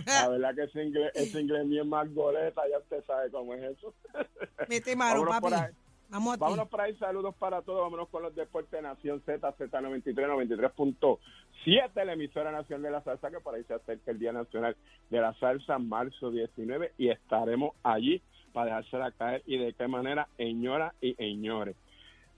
La 0.06 0.28
verdad 0.30 0.54
que 0.54 0.62
ese 0.64 0.84
inglés, 0.84 1.12
ese 1.14 1.40
inglés 1.40 1.66
mío 1.66 1.82
es 1.82 1.88
más 1.88 2.12
goleta, 2.14 2.62
ya 2.70 2.78
usted 2.78 3.04
sabe 3.04 3.30
cómo 3.30 3.54
es 3.54 3.62
eso. 3.62 3.94
Mete 4.68 4.96
mano, 4.96 5.20
Vámonos 5.20 5.40
por 5.40 5.50
papi. 5.52 5.64
ahí. 5.64 5.72
Vamos. 6.10 6.38
Vámonos 6.38 6.68
por 6.68 6.80
ahí, 6.80 6.96
saludos 6.96 7.34
para 7.36 7.62
todos. 7.62 7.80
Vámonos 7.80 8.08
con 8.08 8.22
los 8.22 8.34
deportes 8.34 8.70
de 8.70 8.82
Nación 8.82 9.22
Z, 9.24 9.56
Z93, 9.56 10.14
93.7, 10.14 12.04
la 12.04 12.12
emisora 12.12 12.52
nacional 12.52 12.82
de 12.82 12.90
la 12.90 13.02
salsa, 13.02 13.30
que 13.30 13.40
por 13.40 13.54
ahí 13.54 13.64
se 13.64 13.74
acerca 13.74 14.10
el 14.10 14.18
Día 14.18 14.32
Nacional 14.32 14.76
de 15.10 15.20
la 15.20 15.34
Salsa, 15.34 15.78
marzo 15.78 16.30
19, 16.30 16.92
y 16.98 17.08
estaremos 17.08 17.74
allí 17.82 18.22
para 18.52 18.66
dejársela 18.66 19.10
caer 19.12 19.42
y 19.46 19.58
de 19.58 19.72
qué 19.72 19.88
manera, 19.88 20.28
señoras 20.36 20.94
y 21.00 21.14
señores. 21.14 21.74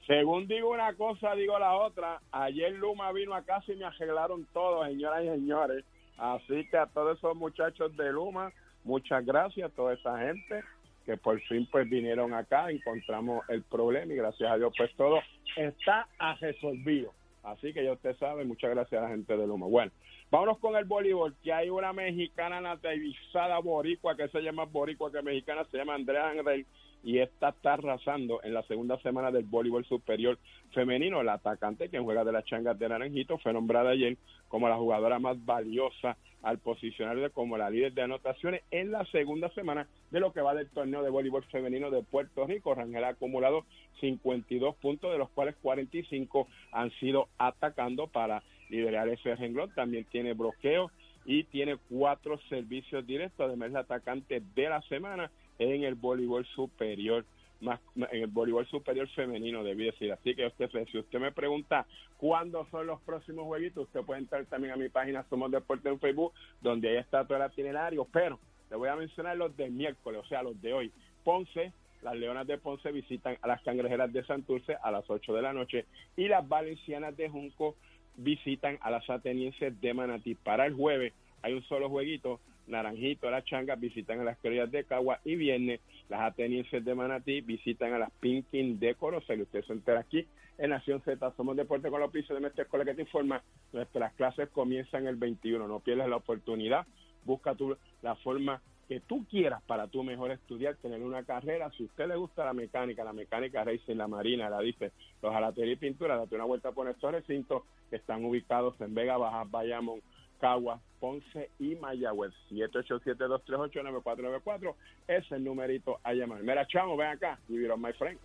Según 0.07 0.47
digo 0.47 0.71
una 0.71 0.95
cosa, 0.95 1.35
digo 1.35 1.59
la 1.59 1.75
otra. 1.75 2.21
Ayer 2.31 2.73
Luma 2.73 3.13
vino 3.13 3.35
a 3.35 3.43
casa 3.43 3.73
y 3.73 3.77
me 3.77 3.85
arreglaron 3.85 4.47
todo, 4.53 4.85
señoras 4.87 5.25
y 5.25 5.29
señores. 5.29 5.85
Así 6.19 6.67
que 6.71 6.77
a 6.77 6.87
todos 6.87 7.19
esos 7.19 7.37
muchachos 7.37 7.97
de 7.97 8.13
Luma, 8.13 8.53
muchas 8.85 9.25
gracias 9.25 9.71
a 9.71 9.75
toda 9.75 9.95
esa 9.95 10.19
gente 10.19 10.63
que 11.05 11.17
por 11.17 11.41
fin 11.43 11.69
pues 11.71 11.89
vinieron 11.89 12.35
acá, 12.35 12.71
encontramos 12.71 13.49
el 13.49 13.63
problema 13.63 14.13
y 14.13 14.17
gracias 14.17 14.51
a 14.51 14.57
Dios 14.57 14.75
pues 14.77 14.91
todo 14.97 15.21
está 15.57 16.09
resolvido. 16.41 17.13
Así 17.45 17.73
que 17.73 17.85
ya 17.85 17.93
usted 17.93 18.17
sabe, 18.17 18.45
muchas 18.45 18.71
gracias 18.71 19.01
a 19.01 19.05
la 19.05 19.11
gente 19.11 19.37
de 19.37 19.47
Luma. 19.47 19.67
Bueno, 19.67 19.93
vámonos 20.33 20.59
con 20.59 20.75
el 20.75 20.85
voleibol, 20.85 21.37
que 21.45 21.53
hay 21.53 21.71
una 21.71 21.93
mexicana 21.93 22.61
naturalizada 22.61 23.61
boricua 23.61 24.17
que 24.17 24.27
se 24.29 24.41
llama 24.41 24.65
boricua 24.65 25.13
que 25.13 25.23
mexicana, 25.23 25.65
se 25.71 25.77
llama 25.77 25.95
Andrea 25.95 26.31
Angel 26.31 26.67
y 27.07 27.21
esta 27.21 27.51
está 27.51 27.75
arrasando 27.75 28.43
en 28.43 28.53
la 28.53 28.65
segunda 28.65 28.99
semana 28.99 29.31
del 29.31 29.45
voleibol 29.45 29.85
superior 29.85 30.41
femenino. 30.73 31.23
La 31.23 31.35
atacante 31.35 31.89
que 31.89 32.01
juega 32.01 32.25
de 32.25 32.33
las 32.33 32.45
changas 32.47 32.77
de 32.81 32.89
Naranjito 32.89 33.39
fue 33.39 33.53
nombrada 33.53 33.91
ayer 33.91 34.17
como 34.49 34.69
la 34.69 34.77
jugadora 34.77 35.21
más 35.21 35.37
valiosa 35.47 36.17
al 36.43 36.59
posicionarse 36.59 37.31
como 37.31 37.57
la 37.57 37.71
líder 37.71 37.93
de 37.93 38.03
anotaciones 38.03 38.63
en 38.73 38.91
la 38.91 39.05
segunda 39.07 39.49
semana 39.51 39.87
de 40.11 40.19
lo 40.19 40.33
que 40.33 40.41
va 40.41 40.53
del 40.57 40.69
torneo 40.69 41.05
de 41.05 41.11
voleibol 41.11 41.45
femenino 41.45 41.93
de 41.93 42.03
Puerto 42.03 42.45
Rico. 42.45 42.75
Rangel 42.75 43.05
ha 43.05 43.11
acumulado 43.11 43.65
52 44.01 44.75
puntos, 44.75 45.13
de 45.13 45.19
los 45.19 45.31
cuales 45.31 45.55
45 45.63 46.49
han 46.73 46.91
sido 46.99 47.29
atacando 47.39 48.09
para 48.09 48.43
liderar 48.69 49.09
ese 49.09 49.37
renglón. 49.37 49.73
También 49.77 50.07
tiene 50.11 50.33
bloqueo 50.33 50.91
y 51.25 51.45
tiene 51.45 51.77
cuatro 51.89 52.41
servicios 52.49 53.07
directos, 53.07 53.47
además 53.47 53.71
la 53.71 53.81
atacante 53.81 54.43
de 54.57 54.69
la 54.69 54.83
semana 54.83 55.31
en 55.59 55.85
el 55.85 55.95
voleibol 55.95 56.45
superior 56.47 57.25
más 57.61 57.81
en 57.97 58.23
el 58.23 58.27
voleibol 58.27 58.67
superior 58.67 59.09
femenino 59.09 59.65
debí 59.65 59.85
decir. 59.85 60.13
Así 60.13 60.35
que 60.35 60.47
usted 60.47 60.71
si 60.91 60.99
usted 60.99 61.19
me 61.19 61.33
pregunta 61.33 61.87
cuándo 62.19 62.67
son 62.71 62.87
los 62.87 63.01
próximos 63.01 63.47
jueguitos 63.47 63.85
usted 63.85 64.03
puede 64.03 64.21
entrar 64.21 64.45
también 64.47 64.75
a 64.75 64.77
mi 64.77 64.89
página 64.89 65.25
Somos 65.31 65.51
Deportes 65.51 65.91
en 65.91 65.99
Facebook 65.99 66.33
donde 66.61 66.91
ahí 66.91 66.97
está 66.97 67.25
todo 67.27 67.43
el 67.43 67.51
itinerario. 67.51 68.07
Pero 68.13 68.39
le 68.71 68.77
voy 68.77 68.89
a 68.89 68.97
mencionar 68.97 69.37
los 69.37 69.57
de 69.57 69.71
miércoles 69.71 70.21
o 70.25 70.29
sea 70.29 70.43
los 70.43 70.61
de 70.61 70.73
hoy. 70.73 70.93
Ponce 71.25 71.73
las 72.03 72.15
Leonas 72.15 72.47
de 72.47 72.59
Ponce 72.59 72.93
visitan 72.93 73.39
a 73.41 73.49
las 73.49 73.63
Cangrejeras 73.63 74.13
de 74.13 74.25
Santurce 74.25 74.77
a 74.83 74.91
las 74.91 75.09
8 75.09 75.33
de 75.33 75.43
la 75.43 75.53
noche 75.53 75.87
y 76.17 76.29
las 76.29 76.47
Valencianas 76.47 77.17
de 77.17 77.29
Junco 77.29 77.75
visitan 78.17 78.79
a 78.81 78.91
las 78.91 79.09
Atenienses 79.09 79.81
de 79.81 79.95
Manatí. 79.95 80.35
Para 80.35 80.67
el 80.67 80.75
jueves 80.75 81.13
hay 81.43 81.55
un 81.55 81.63
solo 81.65 81.89
jueguito 81.89 82.41
Naranjito, 82.67 83.31
las 83.31 83.45
Changas 83.45 83.79
visitan 83.79 84.21
a 84.21 84.25
las 84.25 84.39
Criollas 84.39 84.71
de 84.71 84.85
Cagua 84.85 85.21
y 85.25 85.37
viernes 85.37 85.81
las 86.09 86.21
atenienses 86.21 86.85
de 86.85 86.95
Manatí 86.95 87.41
visitan 87.41 87.93
a 87.93 87.99
las 87.99 88.11
Pinkin 88.21 88.79
de 88.79 88.95
Corozal. 88.95 89.41
Usted 89.43 89.65
se 89.65 89.73
entera 89.73 90.01
aquí 90.01 90.27
en 90.59 90.71
Nación 90.71 91.03
Z. 91.03 91.33
Somos 91.37 91.57
Deporte 91.57 91.91
con 91.91 92.01
los 92.01 92.13
pisos 92.13 92.37
de 92.37 92.41
nuestra 92.41 92.63
escuela 92.63 92.85
que 92.85 92.95
te 92.95 93.03
informa. 93.03 93.43
Nuestras 93.73 94.13
clases 94.15 94.49
comienzan 94.51 95.07
el 95.07 95.17
21. 95.17 95.67
No 95.67 95.81
pierdas 95.81 96.09
la 96.09 96.17
oportunidad. 96.17 96.87
Busca 97.25 97.57
tú 97.57 97.77
la 98.03 98.15
forma 98.17 98.63
que 98.89 99.01
tú 99.01 99.27
quieras 99.29 99.61
para 99.67 99.89
tú 99.89 100.05
mejor 100.05 100.31
estudiar, 100.31 100.77
tener 100.77 101.03
una 101.03 101.25
carrera. 101.25 101.71
Si 101.77 101.83
a 101.83 101.87
usted 101.87 102.07
le 102.07 102.15
gusta 102.15 102.45
la 102.45 102.53
mecánica, 102.53 103.03
la 103.03 103.13
mecánica 103.13 103.65
racing, 103.65 103.97
la 103.97 104.07
marina, 104.07 104.49
la 104.49 104.61
dice, 104.61 104.93
los 105.23 105.33
jalatería 105.33 105.73
y 105.73 105.77
pintura, 105.77 106.17
date 106.17 106.37
una 106.37 106.45
vuelta 106.45 106.71
por 106.71 106.89
estos 106.89 107.11
recintos 107.11 107.65
que 107.91 107.97
están 107.97 108.25
ubicados 108.25 108.81
en 108.81 108.95
Vega 108.95 109.17
Baja, 109.17 109.43
Bayamón, 109.51 110.03
Cagua, 110.41 110.81
Ponce 111.01 111.51
y 111.59 111.75
Mayagüez. 111.77 112.33
787-238-9494 112.51 114.75
es 115.09 115.33
el 115.33 115.43
numerito 115.45 115.99
a 116.03 116.13
llamar. 116.13 116.43
Mira, 116.43 116.67
chamo, 116.67 116.97
ven 116.97 117.09
acá. 117.09 117.39
You 117.49 117.77
my 117.77 117.93
friend. 117.93 118.19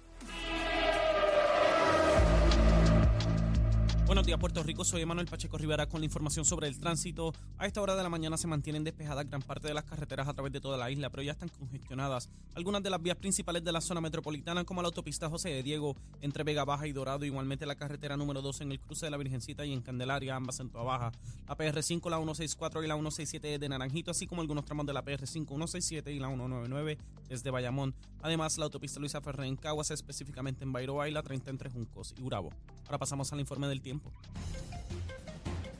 Buenos 4.11 4.25
días, 4.25 4.39
Puerto 4.39 4.61
Rico. 4.61 4.83
Soy 4.83 5.05
Manuel 5.05 5.25
Pacheco 5.25 5.57
Rivera 5.57 5.87
con 5.87 6.01
la 6.01 6.05
información 6.05 6.43
sobre 6.43 6.67
el 6.67 6.77
tránsito. 6.77 7.33
A 7.57 7.65
esta 7.65 7.81
hora 7.81 7.95
de 7.95 8.03
la 8.03 8.09
mañana 8.09 8.35
se 8.35 8.45
mantienen 8.45 8.83
despejadas 8.83 9.25
gran 9.25 9.41
parte 9.41 9.69
de 9.69 9.73
las 9.73 9.85
carreteras 9.85 10.27
a 10.27 10.33
través 10.33 10.51
de 10.51 10.59
toda 10.59 10.77
la 10.77 10.91
isla, 10.91 11.09
pero 11.09 11.23
ya 11.23 11.31
están 11.31 11.47
congestionadas 11.47 12.29
algunas 12.53 12.83
de 12.83 12.89
las 12.89 13.01
vías 13.01 13.15
principales 13.15 13.63
de 13.63 13.71
la 13.71 13.79
zona 13.79 14.01
metropolitana, 14.01 14.65
como 14.65 14.81
la 14.81 14.89
autopista 14.89 15.29
José 15.29 15.47
de 15.47 15.63
Diego 15.63 15.95
entre 16.19 16.43
Vega 16.43 16.65
Baja 16.65 16.87
y 16.87 16.91
Dorado, 16.91 17.23
igualmente 17.23 17.65
la 17.65 17.75
carretera 17.75 18.17
número 18.17 18.41
2 18.41 18.61
en 18.61 18.73
el 18.73 18.81
cruce 18.81 19.05
de 19.05 19.11
la 19.11 19.17
Virgencita 19.17 19.65
y 19.65 19.71
en 19.71 19.81
Candelaria, 19.81 20.35
ambas 20.35 20.59
en 20.59 20.69
Toa 20.69 20.83
Baja, 20.83 21.11
la 21.47 21.55
PR5, 21.55 22.09
la 22.09 22.17
164 22.17 22.83
y 22.83 22.87
la 22.87 22.95
167 22.95 23.59
de 23.59 23.69
Naranjito, 23.69 24.11
así 24.11 24.27
como 24.27 24.41
algunos 24.41 24.65
tramos 24.65 24.85
de 24.85 24.91
la 24.91 25.05
PR5, 25.05 25.47
167 25.47 26.11
y 26.11 26.19
la 26.19 26.27
199 26.27 26.97
desde 27.29 27.49
Bayamón. 27.49 27.95
Además, 28.21 28.57
la 28.57 28.65
autopista 28.65 28.99
Luisa 28.99 29.21
Ferrer 29.21 29.45
en 29.45 29.55
Caguas, 29.55 29.89
específicamente 29.91 30.65
en 30.65 30.73
Bairoa 30.73 31.07
y 31.07 31.13
la 31.13 31.23
30 31.23 31.49
entre 31.49 31.69
Juncos 31.69 32.13
y 32.17 32.23
Urabo. 32.23 32.49
Ahora 32.85 32.97
pasamos 32.97 33.31
al 33.31 33.39
informe 33.39 33.67
del 33.67 33.81
tiempo. 33.81 34.00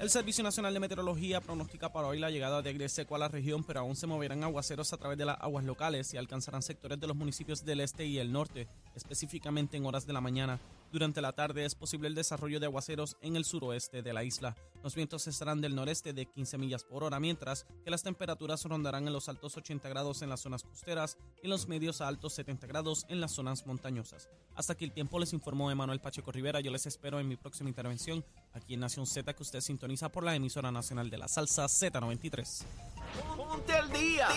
El 0.02 0.10
Servicio 0.10 0.44
Nacional 0.44 0.74
de 0.74 0.80
Meteorología 0.80 1.42
pronostica 1.42 1.94
para 1.94 2.08
hoy 2.08 2.18
la 2.18 2.32
llegada 2.32 2.64
de 2.64 2.72
aire 2.72 2.90
seco 2.90 3.14
a 3.14 3.20
la 3.20 3.28
región, 3.28 3.64
pero 3.64 3.82
aún 3.82 3.96
se 3.96 4.08
moverán 4.08 4.44
aguaceros 4.44 4.92
a 4.94 4.98
través 4.98 5.16
de 5.16 5.26
las 5.26 5.40
aguas 5.40 5.64
locales 5.64 6.12
y 6.16 6.18
alcanzarán 6.18 6.64
sectores 6.64 7.00
de 7.00 7.06
los 7.06 7.16
municipios 7.16 7.64
del 7.64 7.82
este 7.82 8.06
y 8.08 8.18
el 8.18 8.32
norte, 8.32 8.68
específicamente 8.96 9.78
en 9.78 9.86
horas 9.86 10.08
de 10.08 10.14
la 10.14 10.20
mañana. 10.20 10.60
Durante 10.92 11.22
la 11.22 11.32
tarde 11.32 11.64
es 11.64 11.74
posible 11.74 12.10
el 12.10 12.16
desarrollo 12.16 12.60
de 12.60 12.66
aguaceros 12.66 13.16
en 13.22 13.38
el 13.38 13.46
suroeste 13.46 14.02
de 14.02 14.12
la 14.12 14.26
isla. 14.26 14.58
Los 14.84 14.94
vientos 14.94 15.26
estarán 15.26 15.62
del 15.62 15.74
noreste 15.74 16.12
de 16.12 16.26
15 16.26 16.58
millas 16.58 16.84
por 16.84 17.06
hora, 17.06 17.18
mientras 17.18 17.66
que 17.86 17.90
las 17.90 18.04
temperaturas 18.04 18.66
rondarán 18.66 19.08
en 19.08 19.14
los 19.14 19.30
altos 19.30 19.56
80 19.56 19.88
grados 19.88 20.22
en 20.22 20.28
las 20.28 20.42
zonas 20.42 20.64
costeras 20.64 21.18
y 21.42 21.46
en 21.46 21.50
los 21.50 21.70
medios 21.70 22.02
a 22.02 22.10
altos 22.10 22.34
70 22.34 22.68
grados 22.68 23.06
en 23.08 23.22
las 23.22 23.32
zonas 23.32 23.66
montañosas. 23.66 24.28
Hasta 24.54 24.74
aquí 24.74 24.84
el 24.84 24.92
tiempo 24.92 25.18
les 25.18 25.32
informó 25.32 25.72
Emanuel 25.72 26.02
Pacheco 26.02 26.34
Rivera. 26.34 26.60
Yo 26.60 26.72
les 26.72 26.86
espero 26.86 27.22
en 27.22 27.28
mi 27.30 27.38
próxima 27.38 27.70
intervención 27.70 28.26
aquí 28.52 28.74
en 28.74 28.82
Nación 28.82 29.08
Z 29.08 29.34
que 29.34 29.44
usted 29.44 29.62
sintoniza 29.62 30.10
por 30.10 30.26
la 30.26 30.36
emisora 30.36 30.74
nacional 30.74 31.10
de 31.10 31.18
la 31.20 31.30
salsa 31.30 31.68
Z93. 31.68 32.91
Ponte 33.36 33.74
al 33.74 33.92
día. 33.92 34.28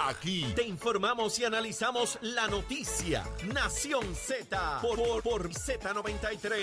Aquí 0.00 0.46
te 0.54 0.64
informamos 0.64 1.38
y 1.38 1.44
analizamos 1.44 2.18
la 2.22 2.48
noticia. 2.48 3.24
Nación 3.52 4.14
Z 4.14 4.80
por, 4.82 5.22
por, 5.22 5.50
Z93. 5.50 6.54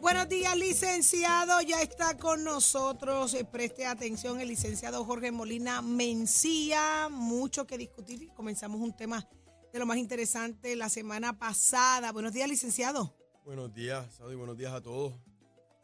Buenos 0.00 0.28
días, 0.28 0.56
licenciado. 0.56 1.60
Ya 1.62 1.80
está 1.80 2.16
con 2.18 2.44
nosotros. 2.44 3.34
Eh, 3.34 3.44
preste 3.44 3.86
atención 3.86 4.40
el 4.40 4.48
licenciado 4.48 5.04
Jorge 5.04 5.32
Molina 5.32 5.80
Mencía. 5.80 7.08
Mucho 7.10 7.66
que 7.66 7.78
discutir. 7.78 8.28
Comenzamos 8.34 8.80
un 8.80 8.94
tema 8.94 9.26
de 9.72 9.78
lo 9.78 9.86
más 9.86 9.96
interesante 9.96 10.76
la 10.76 10.88
semana 10.88 11.38
pasada. 11.38 12.12
Buenos 12.12 12.32
días, 12.32 12.48
licenciado. 12.48 13.16
Buenos 13.44 13.74
días, 13.74 14.06
y 14.30 14.34
buenos 14.34 14.56
días 14.56 14.72
a 14.72 14.80
todos. 14.80 15.12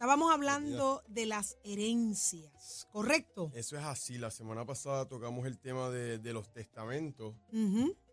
Estábamos 0.00 0.32
hablando 0.32 1.04
de 1.08 1.26
las 1.26 1.58
herencias, 1.62 2.88
¿correcto? 2.90 3.52
Eso 3.54 3.76
es 3.76 3.84
así. 3.84 4.16
La 4.16 4.30
semana 4.30 4.64
pasada 4.64 5.06
tocamos 5.06 5.46
el 5.46 5.58
tema 5.58 5.90
de, 5.90 6.32
los 6.32 6.50
testamentos. 6.50 7.34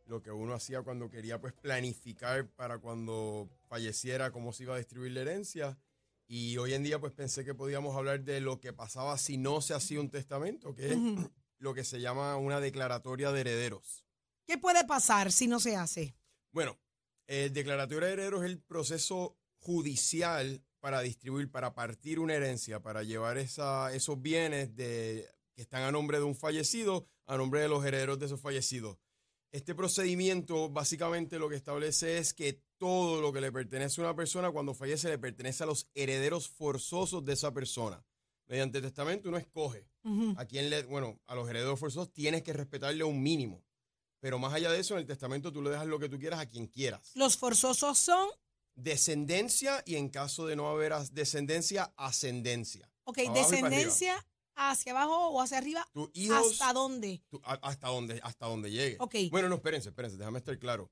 Lo 0.06 0.22
que 0.22 0.30
uno 0.30 0.54
hacía 0.54 0.82
cuando 0.82 1.10
quería 1.10 1.40
pues 1.40 1.54
planificar 1.54 2.46
para 2.50 2.80
cuando 2.80 3.50
falleciera 3.70 4.32
cómo 4.32 4.52
se 4.52 4.64
iba 4.64 4.76
a 4.76 4.80
distribuir 4.80 5.14
la 5.14 5.22
herencia. 5.22 5.80
Y 6.28 6.58
hoy 6.58 6.74
en 6.74 6.84
día 6.84 7.00
pues 7.00 7.14
pensé 7.14 7.46
que 7.46 7.56
podíamos 7.56 7.96
hablar 7.96 8.22
de 8.22 8.42
lo 8.42 8.60
que 8.60 8.74
pasaba 8.74 9.18
si 9.18 9.38
no 9.38 9.62
se 9.62 9.74
hacía 9.74 10.02
un 10.02 10.10
testamento, 10.10 10.76
que 10.76 10.92
es 10.92 10.98
lo 11.58 11.74
que 11.74 11.86
se 11.86 12.02
llama 12.02 12.36
una 12.36 12.60
declaratoria 12.60 13.32
de 13.32 13.40
herederos. 13.40 14.04
¿Qué 14.46 14.58
puede 14.58 14.86
pasar 14.86 15.32
si 15.32 15.48
no 15.48 15.62
se 15.62 15.78
hace? 15.78 16.18
Bueno, 16.52 16.78
el 17.28 17.54
declaratoria 17.54 18.08
de 18.08 18.14
herederos 18.16 18.44
es 18.44 18.50
el 18.50 18.60
proceso 18.60 19.38
judicial 19.60 20.67
para 20.88 21.02
distribuir, 21.02 21.52
para 21.52 21.74
partir 21.74 22.18
una 22.18 22.34
herencia, 22.34 22.82
para 22.82 23.04
llevar 23.04 23.38
esa, 23.38 23.94
esos 23.94 24.22
bienes 24.22 24.74
de, 24.74 25.30
que 25.54 25.62
están 25.62 25.84
a 25.84 25.92
nombre 25.92 26.18
de 26.18 26.24
un 26.24 26.34
fallecido 26.34 27.10
a 27.26 27.36
nombre 27.36 27.60
de 27.60 27.68
los 27.68 27.84
herederos 27.84 28.18
de 28.20 28.28
esos 28.28 28.40
fallecidos. 28.40 28.98
Este 29.52 29.76
procedimiento 29.76 30.70
básicamente 30.70 31.40
lo 31.40 31.50
que 31.50 31.58
establece 31.58 32.20
es 32.20 32.34
que 32.34 32.64
todo 32.78 33.20
lo 33.20 33.34
que 33.34 33.42
le 33.42 33.52
pertenece 33.52 34.00
a 34.00 34.06
una 34.06 34.16
persona 34.16 34.50
cuando 34.50 34.74
fallece 34.74 35.10
le 35.10 35.18
pertenece 35.18 35.64
a 35.64 35.66
los 35.66 35.90
herederos 35.94 36.48
forzosos 36.48 37.26
de 37.26 37.34
esa 37.34 37.54
persona. 37.54 38.02
Mediante 38.48 38.82
testamento 38.82 39.28
uno 39.28 39.40
escoge 39.40 39.90
a 40.38 40.46
quién 40.46 40.70
le, 40.70 40.84
bueno, 40.84 41.20
a 41.28 41.36
los 41.36 41.50
herederos 41.50 41.78
forzosos 41.78 42.14
tienes 42.14 42.44
que 42.44 42.54
respetarle 42.54 43.04
un 43.04 43.22
mínimo. 43.22 43.62
Pero 44.22 44.40
más 44.40 44.54
allá 44.54 44.72
de 44.72 44.80
eso, 44.80 44.94
en 44.94 45.02
el 45.02 45.06
testamento 45.06 45.52
tú 45.52 45.62
le 45.62 45.70
dejas 45.70 45.86
lo 45.86 46.00
que 46.00 46.08
tú 46.08 46.18
quieras 46.18 46.40
a 46.40 46.46
quien 46.46 46.68
quieras. 46.68 47.12
Los 47.14 47.36
forzosos 47.36 47.98
son 47.98 48.30
descendencia 48.78 49.84
y 49.86 49.96
en 49.96 50.10
caso 50.10 50.48
de 50.48 50.56
no 50.56 50.70
haber 50.70 50.94
descendencia, 51.12 51.94
ascendencia. 51.98 52.90
Ok, 53.04 53.18
descendencia 53.34 54.26
hacia 54.58 54.92
abajo 54.92 55.30
o 55.30 55.42
hacia 55.42 55.60
arriba. 55.60 55.88
¿Hasta 56.34 56.74
dónde? 56.74 57.22
hasta 57.44 57.88
dónde? 57.88 58.20
Hasta 58.24 58.48
dónde 58.48 58.72
llegue. 58.72 58.98
Bueno, 59.30 59.50
no, 59.50 59.56
espérense, 59.56 59.90
espérense, 59.90 60.18
déjame 60.18 60.40
estar 60.40 60.58
claro. 60.58 60.92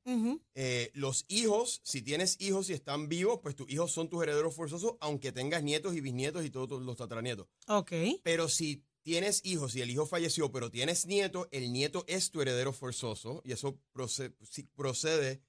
Eh, 0.53 0.91
los 0.93 1.25
hijos, 1.27 1.81
si 1.83 2.01
tienes 2.01 2.37
hijos 2.39 2.69
y 2.69 2.73
están 2.73 3.09
vivos, 3.09 3.39
pues 3.41 3.55
tus 3.55 3.69
hijos 3.69 3.91
son 3.91 4.09
tus 4.09 4.21
herederos 4.23 4.55
forzosos, 4.55 4.95
aunque 4.99 5.31
tengas 5.31 5.63
nietos 5.63 5.95
y 5.95 6.01
bisnietos 6.01 6.45
y 6.45 6.49
todos 6.49 6.81
los 6.81 6.97
tatranietos. 6.97 7.47
Ok. 7.67 7.91
Pero 8.23 8.49
si 8.49 8.83
tienes 9.01 9.41
hijos 9.43 9.75
y 9.75 9.81
el 9.81 9.91
hijo 9.91 10.05
falleció, 10.05 10.51
pero 10.51 10.71
tienes 10.71 11.05
nieto, 11.05 11.47
el 11.51 11.71
nieto 11.71 12.05
es 12.07 12.31
tu 12.31 12.41
heredero 12.41 12.73
forzoso 12.73 13.41
y 13.45 13.51
eso 13.51 13.79
procede 14.75 15.41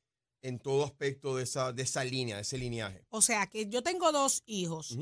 en 0.49 0.59
todo 0.59 0.85
aspecto 0.85 1.37
de 1.37 1.43
esa, 1.45 1.73
de 1.73 1.83
esa 1.83 2.05
línea, 2.05 2.37
de 2.37 2.43
ese 2.43 2.59
lineaje. 2.59 3.05
O 3.11 3.21
sea, 3.23 3.47
que 3.49 3.69
yo 3.69 3.83
tengo 3.83 4.13
dos 4.13 4.43
hijos. 4.47 4.97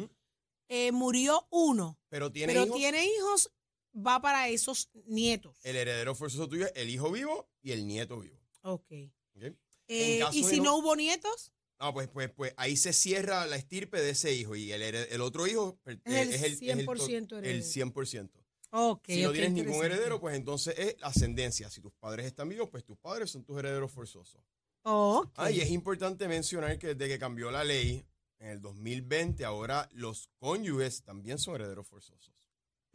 Eh, 0.69 0.93
murió 0.93 1.47
uno. 1.51 1.99
Pero 2.09 2.33
tiene 2.33 2.53
pero 2.53 2.65
hijos. 2.67 2.77
tiene 2.79 3.05
hijos 3.05 3.51
va 3.95 4.21
para 4.21 4.49
esos 4.49 4.91
nietos. 5.07 5.57
El 5.63 5.77
heredero 5.77 6.15
forzoso 6.15 6.49
tuyo 6.49 6.67
es 6.67 6.73
el 6.77 6.89
hijo 6.91 7.11
vivo 7.13 7.49
y 7.63 7.73
el 7.73 7.87
nieto 7.87 8.19
vivo. 8.21 8.39
Ok. 8.63 8.91
¿ok? 9.37 9.43
Eh, 9.89 10.23
¿Y 10.33 10.45
si 10.45 10.57
no- 10.59 10.65
no 10.65 10.77
hubo 10.79 10.97
nietos? 10.97 11.53
Ah, 11.79 11.93
pues, 11.93 12.09
pues, 12.09 12.31
pues 12.31 12.55
ahí 12.57 12.77
se 12.77 12.93
cierra 12.93 13.47
la 13.47 13.57
estirpe 13.57 14.01
de 14.01 14.11
ese 14.11 14.33
hijo 14.33 14.57
y 14.57 14.73
el, 14.73 14.81
el 14.83 15.21
otro 15.21 15.47
hijo 15.47 15.79
eh, 15.87 15.99
Es 16.05 16.15
el 16.15 16.35
es 16.35 16.43
el, 16.43 16.53
es 16.53 16.63
el 16.79 16.87
to- 16.87 16.93
100% 16.95 17.39
el 17.39 17.45
heredero. 17.45 17.65
100%. 17.93 18.31
Ok. 18.77 19.03
si 19.07 19.23
no 19.23 19.33
tienes 19.33 19.53
ningún 19.53 19.85
heredero, 19.85 20.19
pues 20.21 20.35
entonces 20.35 20.75
es 20.79 20.97
ascendencia. 21.03 21.69
Si 21.71 21.81
tus 21.81 21.93
padres 21.93 22.27
están 22.27 22.49
vivos, 22.49 22.71
pues 22.71 22.85
tus 22.85 22.97
padres 22.97 23.31
son 23.31 23.45
tus 23.45 23.59
herederos 23.59 23.93
forzosos. 23.93 24.41
Ok. 24.85 25.33
Ah, 25.37 25.51
y 25.51 25.61
es 25.61 25.71
importante 25.71 26.29
mencionar 26.29 26.79
que 26.79 26.95
desde 26.95 27.09
que 27.09 27.19
cambió 27.19 27.51
la 27.51 27.65
ley 27.65 28.05
en 28.39 28.49
el 28.49 28.61
2020, 28.61 29.45
ahora 29.45 29.89
los 29.93 30.29
cónyuges 30.39 31.03
también 31.03 31.39
son 31.39 31.55
herederos 31.55 31.87
forzosos. 31.89 32.44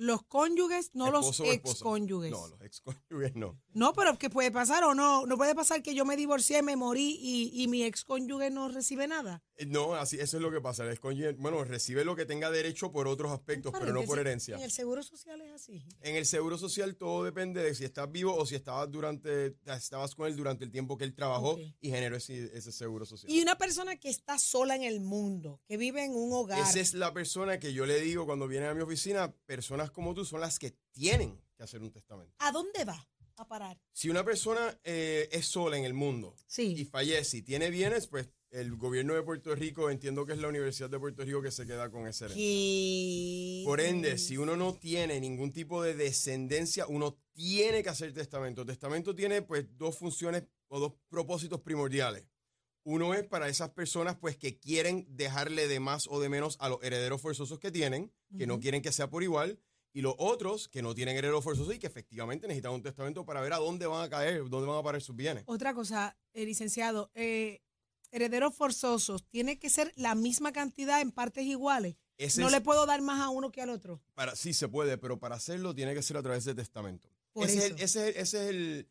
Los 0.02 0.24
cónyuges, 0.24 0.92
no 0.94 1.12
los 1.12 1.26
o 1.42 1.44
esposa. 1.44 1.74
ex-cónyuges. 1.74 2.32
No, 2.32 2.48
los 2.48 2.62
ex-cónyuges 2.62 3.36
no. 3.36 3.60
No, 3.74 3.92
pero 3.92 4.18
¿qué 4.18 4.30
puede 4.30 4.50
pasar 4.50 4.86
o 4.86 4.96
no? 4.96 5.26
No 5.26 5.36
puede 5.36 5.54
pasar 5.54 5.84
que 5.84 5.94
yo 5.94 6.06
me 6.06 6.16
divorcié, 6.16 6.62
me 6.64 6.78
morí 6.78 7.18
y, 7.20 7.52
y 7.62 7.68
mi 7.68 7.84
ex-cónyuge 7.84 8.50
no 8.50 8.70
recibe 8.70 9.10
nada. 9.10 9.44
Eh, 9.58 9.66
No, 9.66 9.96
así, 9.96 10.18
eso 10.18 10.38
es 10.38 10.42
lo 10.42 10.52
que 10.52 10.62
pasa. 10.62 10.84
El 10.86 10.92
ex-cónyuge, 10.92 11.34
bueno, 11.34 11.62
recibe 11.66 12.06
lo 12.06 12.16
que 12.16 12.26
tenga 12.26 12.50
derecho 12.50 12.94
por 12.94 13.10
otros 13.10 13.30
aspectos, 13.34 13.74
pero 13.78 13.92
no 13.92 14.04
por 14.04 14.20
herencia. 14.20 14.56
En 14.56 14.62
el 14.64 14.72
seguro 14.72 15.04
social 15.04 15.42
es 15.42 15.52
así. 15.52 15.84
En 16.00 16.16
el 16.16 16.26
seguro 16.26 16.58
social 16.58 16.96
todo 16.96 17.26
depende 17.26 17.62
de 17.62 17.76
si 17.76 17.84
estás 17.84 18.10
vivo 18.10 18.34
o 18.36 18.46
si 18.46 18.56
estabas 18.56 18.90
durante 18.90 19.58
estabas 19.66 20.16
con 20.16 20.28
él 20.28 20.38
durante 20.38 20.64
el 20.64 20.72
tiempo 20.72 20.98
que 20.98 21.04
él 21.04 21.14
trabajó 21.14 21.60
y 21.82 21.90
generó 21.90 22.16
ese, 22.16 22.58
ese 22.58 22.72
seguro 22.72 23.06
social. 23.06 23.30
Y 23.30 23.42
una 23.42 23.58
persona 23.58 23.98
que 23.98 24.08
está 24.10 24.40
sola 24.40 24.78
en 24.78 24.84
el 24.84 25.02
mundo, 25.02 25.60
que 25.68 25.76
vive 25.76 26.06
en 26.06 26.14
un 26.16 26.32
hogar. 26.32 26.58
Esa 26.60 26.80
es 26.80 26.94
la 26.94 27.14
persona 27.14 27.60
que 27.60 27.74
yo 27.74 27.86
le 27.86 28.00
digo 28.00 28.26
cuando 28.26 28.48
vienen 28.48 28.70
a 28.70 28.74
mi 28.74 28.82
oficina, 28.82 29.34
personas 29.46 29.89
como 29.92 30.14
tú 30.14 30.26
son 30.26 30.42
las 30.42 30.60
que 30.60 30.72
tienen 30.92 31.40
que 31.56 31.64
hacer 31.64 31.82
un 31.82 31.92
testamento. 31.92 32.36
¿A 32.40 32.52
dónde 32.52 32.84
va 32.86 33.08
a 33.36 33.48
parar? 33.48 33.80
Si 33.94 34.10
una 34.10 34.24
persona 34.24 34.80
eh, 34.84 35.30
es 35.32 35.46
sola 35.48 35.78
en 35.78 35.86
el 35.86 35.94
mundo 35.94 36.36
y 36.38 36.44
Sí. 36.48 36.86
fallece 36.86 37.38
y 37.38 37.42
tiene 37.42 37.70
bienes, 37.70 38.08
pues 38.08 38.30
el 38.52 38.76
gobierno 38.78 39.14
de 39.14 39.22
Puerto 39.22 39.54
Rico, 39.54 39.90
entiendo 39.92 40.26
que 40.26 40.34
es 40.34 40.40
la 40.40 40.48
Universidad 40.48 40.90
de 40.90 41.00
Puerto 41.00 41.24
Rico 41.24 41.42
que 41.42 41.52
se 41.52 41.68
queda 41.68 41.92
con 41.92 42.08
ese. 42.08 42.28
¿Qué? 42.28 43.62
Por 43.66 43.80
ende, 43.80 44.18
si 44.18 44.38
uno 44.38 44.56
no 44.56 44.74
tiene 44.74 45.20
ningún 45.20 45.52
tipo 45.54 45.84
de 45.84 45.94
descendencia, 45.94 46.88
uno 46.88 47.18
tiene 47.34 47.84
que 47.84 47.90
hacer 47.90 48.14
testamento. 48.14 48.66
Testamento 48.66 49.14
tiene 49.16 49.42
pues 49.44 49.66
dos 49.78 49.98
funciones 49.98 50.44
o 50.68 50.80
dos 50.80 50.94
propósitos 51.10 51.62
primordiales. 51.62 52.26
Uno 52.84 53.14
es 53.14 53.24
para 53.28 53.50
esas 53.50 53.70
personas 53.72 54.18
pues 54.20 54.36
que 54.38 54.58
quieren 54.58 55.06
dejarle 55.10 55.68
de 55.68 55.80
más 55.80 56.08
o 56.08 56.20
de 56.20 56.30
menos 56.30 56.58
a 56.60 56.70
los 56.70 56.82
herederos 56.82 57.22
forzosos 57.22 57.60
que 57.60 57.72
tienen, 57.72 58.12
que 58.38 58.48
no 58.48 58.60
quieren 58.60 58.82
que 58.82 58.92
sea 58.92 59.10
por 59.10 59.22
igual, 59.22 59.60
y 59.94 60.02
los 60.02 60.14
otros 60.18 60.68
que 60.68 60.82
no 60.82 60.94
tienen 60.94 61.18
herederos 61.18 61.44
forzosos 61.44 61.74
y 61.76 61.80
que 61.80 61.88
efectivamente 61.88 62.48
necesitan 62.48 62.74
un 62.74 62.82
testamento 62.84 63.26
para 63.26 63.42
ver 63.42 63.54
a 63.54 63.58
dónde 63.58 63.88
van 63.88 64.04
a 64.04 64.10
caer, 64.10 64.48
dónde 64.50 64.68
van 64.68 64.78
a 64.80 64.84
parar 64.84 65.02
sus 65.02 65.16
bienes. 65.16 65.44
Otra 65.48 65.74
cosa, 65.74 66.16
eh, 66.34 66.46
licenciado, 66.46 67.10
eh, 67.16 67.62
herederos 68.12 68.56
forzosos, 68.56 69.24
¿tiene 69.30 69.58
que 69.60 69.70
ser 69.70 69.92
la 69.96 70.16
misma 70.16 70.52
cantidad 70.52 71.02
en 71.02 71.12
partes 71.12 71.46
iguales? 71.46 71.96
Ese 72.18 72.42
no 72.42 72.48
es 72.48 72.54
le 72.54 72.62
puedo 72.62 72.86
dar 72.86 73.02
más 73.02 73.22
a 73.22 73.30
uno 73.30 73.52
que 73.52 73.62
al 73.62 73.70
otro. 73.70 74.02
para, 74.14 74.36
sí 74.36 74.54
se 74.54 74.68
puede, 74.68 74.98
pero 74.98 75.20
para 75.20 75.36
hacerlo 75.36 75.74
tiene 75.74 75.94
que 75.94 76.02
ser 76.02 76.18
a 76.18 76.22
través 76.24 76.44
de 76.46 76.54
testamento. 76.54 77.08
Por 77.32 77.46
ese, 77.48 77.58
Es 77.60 77.64
el, 77.66 77.72
ese, 77.80 78.10
es- 78.10 78.16
ese 78.18 78.44
es 78.44 78.50
el, 78.50 78.90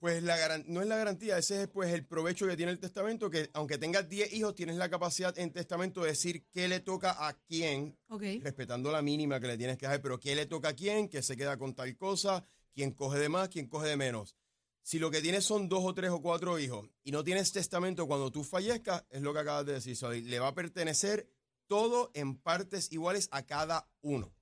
pues 0.00 0.22
la 0.22 0.36
garan- 0.36 0.64
no 0.66 0.80
es 0.82 0.88
la 0.88 0.96
garantía, 0.96 1.38
ese 1.38 1.62
es 1.62 1.68
pues 1.68 1.92
el 1.92 2.04
provecho 2.06 2.46
que 2.48 2.56
tiene 2.56 2.72
el 2.72 2.80
testamento, 2.80 3.30
que 3.30 3.50
aunque 3.52 3.78
tengas 3.78 4.08
10 4.08 4.32
hijos, 4.32 4.54
tienes 4.54 4.76
la 4.76 4.88
capacidad 4.88 5.38
en 5.38 5.52
testamento 5.52 6.02
de 6.02 6.08
decir 6.08 6.46
qué 6.50 6.66
le 6.68 6.80
toca 6.80 7.28
a 7.28 7.34
quién, 7.34 7.96
Ok. 8.08 8.22
respetando 8.42 8.90
la 8.90 9.02
mínima 9.02 9.38
que 9.40 9.46
le 9.46 9.58
tienes 9.58 9.76
que 9.78 9.86
dar, 9.86 10.00
pero 10.00 10.18
qué 10.18 10.34
le 10.34 10.46
toca 10.46 10.70
a 10.70 10.72
quién, 10.74 11.08
qué 11.08 11.22
se 11.22 11.36
queda 11.36 11.56
con 11.58 11.74
tal 11.74 11.94
cosa, 11.96 12.44
quién 12.74 12.92
coge 12.92 13.18
de 13.18 13.28
más, 13.28 13.50
quién 13.50 13.68
coge 13.68 13.88
de 13.88 13.96
menos. 13.96 14.34
Si 14.82 14.98
lo 14.98 15.10
que 15.10 15.20
tienes 15.20 15.44
son 15.44 15.68
dos 15.68 15.84
o 15.84 15.94
tres 15.94 16.10
o 16.10 16.22
cuatro 16.22 16.58
hijos 16.58 16.88
y 17.04 17.12
no 17.12 17.22
tienes 17.22 17.52
testamento 17.52 18.06
cuando 18.06 18.32
tú 18.32 18.42
fallezcas, 18.42 19.04
es 19.10 19.20
lo 19.20 19.34
que 19.34 19.40
acabas 19.40 19.66
de 19.66 19.74
decir, 19.74 19.94
Zoe, 19.96 20.22
le 20.22 20.38
va 20.40 20.48
a 20.48 20.54
pertenecer 20.54 21.28
todo 21.66 22.10
en 22.14 22.36
partes 22.38 22.90
iguales 22.90 23.28
a 23.30 23.44
cada 23.44 23.86
uno. 24.00 24.34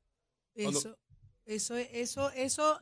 Cuando- 0.55 0.79
Eso, 0.79 0.99
eso, 1.45 1.77
es- 1.77 1.89
eso, 1.93 2.31
eso, 2.31 2.81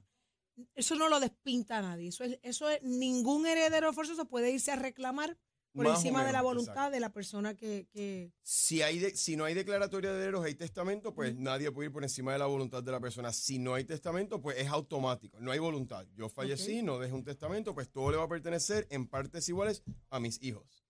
eso 0.75 0.95
no 0.95 1.09
lo 1.09 1.21
despinta 1.21 1.79
a 1.79 1.83
nadie. 1.83 2.09
Eso 2.09 2.25
es, 2.25 2.39
eso 2.43 2.69
es, 2.69 2.83
ningún 2.83 3.47
heredero 3.47 3.93
forzoso 3.93 4.27
puede 4.27 4.51
irse 4.51 4.73
a 4.73 4.77
reclamar 4.77 5.37
por 5.73 5.85
Más 5.85 5.99
encima 5.99 6.25
de 6.25 6.33
la 6.33 6.41
voluntad 6.41 6.73
exacto. 6.75 6.91
de 6.93 7.01
la 7.01 7.13
persona 7.13 7.55
que, 7.55 7.87
que 7.93 8.33
Si, 8.41 8.81
hay 8.81 8.99
de- 8.99 9.15
si 9.15 9.37
no 9.37 9.45
hay 9.45 9.53
declaratoria 9.53 10.11
de 10.11 10.17
herederos, 10.17 10.43
hay 10.47 10.55
testamento, 10.55 11.15
pues 11.15 11.37
nadie 11.37 11.71
puede 11.71 11.89
ir 11.89 11.93
por 11.93 12.03
encima 12.03 12.33
de 12.33 12.39
la 12.39 12.47
voluntad 12.47 12.83
de 12.83 12.93
la 12.93 12.99
persona. 13.01 13.31
Si 13.31 13.59
no 13.59 13.75
hay 13.75 13.85
testamento, 13.85 14.41
pues 14.41 14.57
es 14.57 14.69
automático, 14.69 15.39
no 15.39 15.51
hay 15.53 15.59
voluntad. 15.59 16.07
Yo 16.15 16.31
fallecí, 16.31 16.83
no 16.83 16.99
dejé 16.99 17.13
un 17.13 17.25
testamento, 17.25 17.75
pues 17.75 17.91
todo 17.91 18.11
le 18.11 18.17
va 18.17 18.23
a 18.25 18.29
pertenecer 18.29 18.87
en 18.89 19.07
partes 19.07 19.47
iguales 19.51 19.83
a 20.09 20.19
mis 20.19 20.43
hijos. 20.43 20.83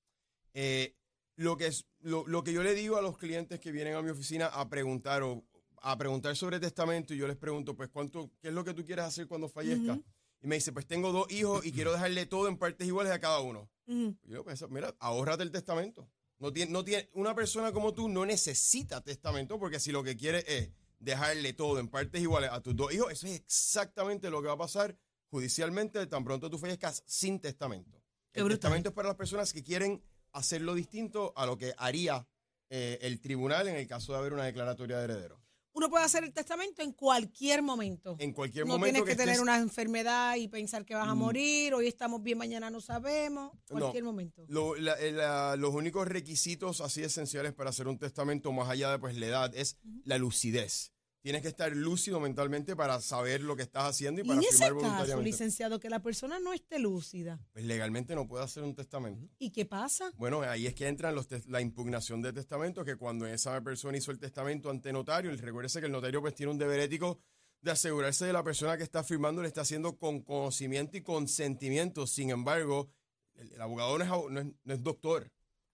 Eh, 0.54 0.94
lo, 1.34 1.56
que 1.56 1.66
es, 1.66 1.86
lo, 1.98 2.24
lo 2.28 2.44
que 2.44 2.52
yo 2.52 2.62
le 2.62 2.74
digo 2.74 2.96
a 2.96 3.02
los 3.02 3.18
clientes 3.18 3.58
que 3.58 3.72
vienen 3.72 3.94
a 3.96 4.02
mi 4.02 4.10
oficina 4.10 4.46
a 4.46 4.68
preguntar 4.68 5.24
o 5.24 5.44
a 5.92 5.96
preguntar 5.96 6.36
sobre 6.36 6.58
testamento 6.58 7.14
y 7.14 7.16
yo 7.16 7.28
les 7.28 7.36
pregunto, 7.36 7.76
pues, 7.76 7.88
¿cuánto, 7.90 8.32
¿qué 8.40 8.48
es 8.48 8.54
lo 8.54 8.64
que 8.64 8.74
tú 8.74 8.84
quieres 8.84 9.04
hacer 9.04 9.28
cuando 9.28 9.48
fallezcas? 9.48 9.98
Y 10.42 10.48
me 10.48 10.56
dice, 10.56 10.72
pues 10.72 10.84
tengo 10.84 11.12
dos 11.12 11.30
hijos 11.30 11.64
y 11.64 11.70
quiero 11.70 11.92
dejarle 11.92 12.26
todo 12.26 12.48
en 12.48 12.58
partes 12.58 12.88
iguales 12.88 13.12
a 13.12 13.20
cada 13.20 13.38
uno. 13.38 13.70
Ujú. 13.86 14.16
Yo, 14.24 14.42
pues, 14.42 14.68
mira, 14.68 14.94
ahórrate 14.98 15.44
el 15.44 15.52
testamento. 15.52 16.10
No 16.38 16.52
tiene, 16.52 16.72
no 16.72 16.84
tiene, 16.84 17.08
una 17.14 17.36
persona 17.36 17.70
como 17.70 17.94
tú 17.94 18.08
no 18.08 18.26
necesita 18.26 19.00
testamento 19.00 19.60
porque 19.60 19.78
si 19.78 19.92
lo 19.92 20.02
que 20.02 20.16
quiere 20.16 20.44
es 20.48 20.70
dejarle 20.98 21.52
todo 21.52 21.78
en 21.78 21.88
partes 21.88 22.20
iguales 22.20 22.50
a 22.50 22.60
tus 22.60 22.74
dos 22.74 22.92
hijos, 22.92 23.12
eso 23.12 23.28
es 23.28 23.36
exactamente 23.36 24.28
lo 24.28 24.42
que 24.42 24.48
va 24.48 24.54
a 24.54 24.58
pasar 24.58 24.98
judicialmente 25.30 26.04
tan 26.08 26.24
pronto 26.24 26.50
tú 26.50 26.58
fallezcas 26.58 27.04
sin 27.06 27.38
testamento. 27.38 28.02
Qué 28.32 28.40
el 28.40 28.44
brutal. 28.44 28.58
testamento 28.58 28.88
es 28.88 28.94
para 28.94 29.08
las 29.08 29.16
personas 29.16 29.52
que 29.52 29.62
quieren 29.62 30.02
hacerlo 30.32 30.74
distinto 30.74 31.32
a 31.36 31.46
lo 31.46 31.56
que 31.56 31.74
haría 31.78 32.26
eh, 32.70 32.98
el 33.02 33.20
tribunal 33.20 33.68
en 33.68 33.76
el 33.76 33.86
caso 33.86 34.12
de 34.12 34.18
haber 34.18 34.32
una 34.32 34.44
declaratoria 34.44 34.98
de 34.98 35.04
heredero. 35.04 35.45
Uno 35.76 35.90
puede 35.90 36.04
hacer 36.06 36.24
el 36.24 36.32
testamento 36.32 36.80
en 36.80 36.92
cualquier 36.92 37.60
momento. 37.62 38.16
En 38.18 38.32
cualquier 38.32 38.64
no 38.66 38.72
momento 38.78 38.94
tienes 39.04 39.10
que, 39.10 39.14
tener 39.22 39.36
estés- 39.36 39.42
una 39.42 39.58
enfermedad 39.58 40.36
y 40.36 40.48
pensar 40.48 40.86
que 40.86 40.94
vas 40.94 41.06
a 41.06 41.14
Mm. 41.14 41.18
morir, 41.18 41.74
hoy 41.74 41.86
estamos 41.86 42.22
bien, 42.22 42.38
mañana 42.38 42.70
no 42.70 42.80
sabemos, 42.80 43.52
No. 43.68 43.78
cualquier 43.78 44.02
momento. 44.02 44.46
Lo- 44.48 44.74
la- 44.74 44.94
eh, 44.98 45.12
la- 45.12 45.54
los 45.56 45.74
únicos 45.74 46.08
requisitos 46.08 46.80
así 46.80 47.02
esenciales 47.02 47.52
para 47.52 47.68
hacer 47.70 47.88
un 47.88 47.98
testamento, 47.98 48.50
más 48.52 48.70
allá 48.70 48.90
de 48.90 48.98
pues, 48.98 49.16
la 49.18 49.26
edad, 49.26 49.54
es 49.54 49.76
la 50.04 50.16
lucidez. 50.16 50.92
Tienes 51.26 51.42
que 51.42 51.48
estar 51.48 51.74
lúcido 51.74 52.20
mentalmente 52.20 52.76
para 52.76 53.00
saber 53.00 53.40
lo 53.40 53.56
que 53.56 53.62
estás 53.62 53.82
haciendo 53.82 54.20
y 54.20 54.24
Y 54.24 54.28
para 54.28 54.38
en 54.40 54.44
ese 54.46 54.52
firmar 54.58 54.68
caso, 54.74 54.84
voluntariamente. 54.84 55.28
licenciado, 55.28 55.80
que 55.80 55.90
la 55.90 56.00
persona 56.00 56.38
no 56.38 56.52
esté 56.52 56.78
lúcida, 56.78 57.40
Pues 57.52 57.64
legalmente 57.64 58.14
no 58.14 58.28
puede 58.28 58.44
hacer 58.44 58.62
un 58.62 58.76
testamento. 58.76 59.28
¿y 59.40 59.50
qué 59.50 59.66
pasa? 59.66 60.12
Bueno, 60.18 60.42
ahí 60.42 60.68
es 60.68 60.74
que 60.76 60.86
entran 60.86 61.16
los 61.16 61.26
la 61.48 61.60
impugnación 61.60 62.22
de 62.22 62.32
testamento, 62.32 62.84
que 62.84 62.94
cuando 62.94 63.26
esa 63.26 63.60
persona 63.60 63.98
hizo 63.98 64.12
el 64.12 64.20
testamento 64.20 64.70
ante 64.70 64.92
notario, 64.92 65.32
y 65.32 65.36
recuérdese 65.36 65.80
que 65.80 65.86
el 65.86 65.92
notario 65.92 66.20
pues 66.20 66.32
tiene 66.36 66.52
un 66.52 66.58
deber 66.58 66.78
ético 66.78 67.18
de 67.60 67.72
asegurarse 67.72 68.24
de 68.24 68.32
la 68.32 68.44
persona 68.44 68.76
que 68.76 68.84
está 68.84 69.02
firmando 69.02 69.42
le 69.42 69.48
está 69.48 69.62
haciendo 69.62 69.98
con 69.98 70.20
conocimiento 70.22 70.96
y 70.96 71.02
consentimiento. 71.02 72.06
Sin 72.06 72.30
embargo, 72.30 72.88
el, 73.34 73.52
el 73.52 73.60
abogado 73.60 73.98
no 73.98 74.04
es, 74.04 74.30
no 74.30 74.40
es- 74.42 74.46
no 74.62 74.74
es 74.74 74.80
doctor. 74.80 75.28